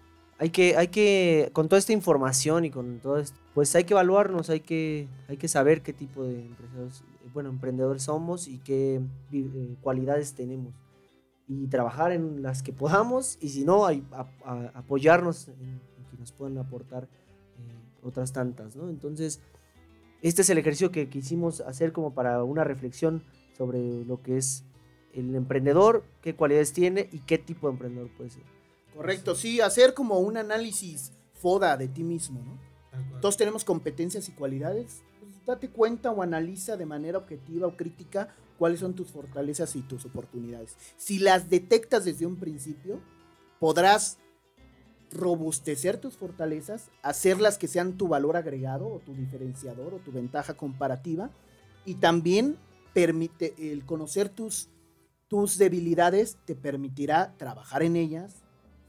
[0.42, 3.94] Hay que, hay que, con toda esta información y con todo esto, pues hay que
[3.94, 9.00] evaluarnos, hay que, hay que saber qué tipo de empresarios, bueno, emprendedores somos y qué
[9.32, 10.74] eh, cualidades tenemos.
[11.48, 16.06] Y trabajar en las que podamos y si no, hay- a- a- apoyarnos en, en
[16.10, 18.89] que nos puedan aportar eh, otras tantas, ¿no?
[18.89, 19.42] Entonces,
[20.24, 23.22] este es el ejercicio que quisimos hacer como para una reflexión
[23.56, 24.64] sobre lo que es
[25.14, 28.44] el emprendedor, qué cualidades tiene y qué tipo de emprendedor puede ser.
[28.96, 33.20] Correcto, sí, hacer como un análisis foda de ti mismo, ¿no?
[33.22, 35.04] Todos tenemos competencias y cualidades.
[35.20, 39.82] Pues date cuenta o analiza de manera objetiva o crítica cuáles son tus fortalezas y
[39.82, 40.76] tus oportunidades.
[40.98, 43.00] Si las detectas desde un principio,
[43.60, 44.18] podrás
[45.12, 50.56] robustecer tus fortalezas, hacerlas que sean tu valor agregado o tu diferenciador o tu ventaja
[50.56, 51.32] comparativa
[51.86, 52.58] y también
[52.94, 54.70] permite el conocer tus
[55.32, 58.41] tus debilidades te permitirá trabajar en ellas,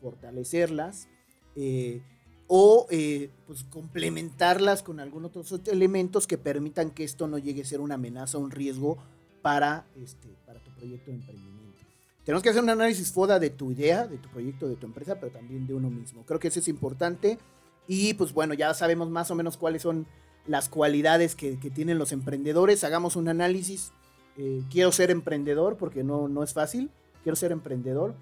[0.02, 1.08] fortalecerlas
[1.56, 2.02] eh,
[2.48, 7.64] o eh, pues complementarlas con algunos otros elementos que permitan que esto no llegue a
[7.64, 8.98] ser una amenaza un riesgo
[9.40, 11.62] para, este, para tu proyecto de emprendimiento.
[12.24, 15.18] Tenemos que hacer un análisis FODA de tu idea, de tu proyecto, de tu empresa,
[15.18, 16.24] pero también de uno mismo.
[16.24, 17.38] Creo que eso es importante
[17.86, 20.06] y pues bueno, ya sabemos más o menos cuáles son
[20.46, 22.84] las cualidades que, que tienen los emprendedores.
[22.84, 23.92] Hagamos un análisis.
[24.36, 26.90] Eh, quiero ser emprendedor porque no, no es fácil.
[27.22, 28.14] Quiero ser emprendedor.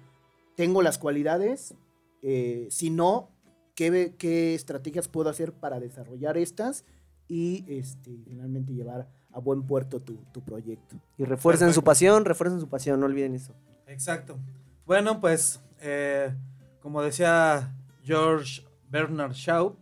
[0.55, 1.73] Tengo las cualidades.
[2.21, 3.29] Eh, si no,
[3.75, 6.85] ¿qué, ¿qué estrategias puedo hacer para desarrollar estas?
[7.27, 10.97] Y este, finalmente llevar a buen puerto tu, tu proyecto.
[11.17, 11.83] Y refuercen su Perfecto.
[11.85, 13.53] pasión, refuercen su pasión, no olviden eso.
[13.87, 14.37] Exacto.
[14.85, 16.33] Bueno, pues eh,
[16.81, 17.73] como decía
[18.03, 19.75] George Bernard Shaw,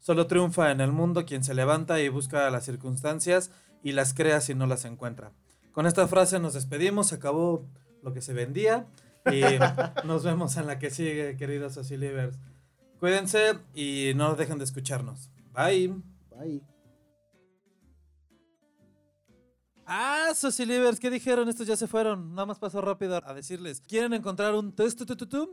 [0.00, 3.50] solo triunfa en el mundo quien se levanta y busca las circunstancias
[3.82, 5.32] y las crea si no las encuentra.
[5.72, 7.64] Con esta frase nos despedimos, se acabó
[8.02, 8.86] lo que se vendía
[9.32, 12.38] y nos vemos en la que sigue, queridos Socialivers.
[12.98, 15.30] Cuídense y no dejen de escucharnos.
[15.52, 15.94] Bye.
[16.30, 16.62] Bye.
[19.88, 21.48] Ah, Socialivers, ¿qué dijeron?
[21.48, 22.34] Estos ya se fueron.
[22.34, 23.80] Nada más pasó rápido a decirles.
[23.80, 25.00] ¿Quieren encontrar un test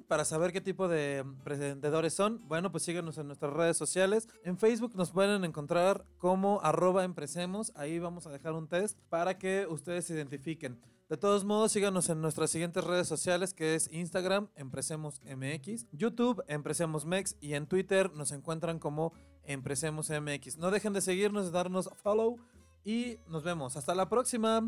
[0.08, 2.42] para saber qué tipo de emprendedores son?
[2.48, 4.28] Bueno, pues síguenos en nuestras redes sociales.
[4.44, 7.72] En Facebook nos pueden encontrar como arroba empresemos.
[7.76, 10.82] Ahí vamos a dejar un test para que ustedes se identifiquen.
[11.14, 16.44] De todos modos, síganos en nuestras siguientes redes sociales que es Instagram, Empresemos MX, YouTube,
[16.48, 20.58] Empresemos Mex y en Twitter nos encuentran como Empresemos MX.
[20.58, 22.40] No dejen de seguirnos, de darnos follow
[22.84, 23.78] y nos vemos.
[23.78, 24.68] Hasta la próxima.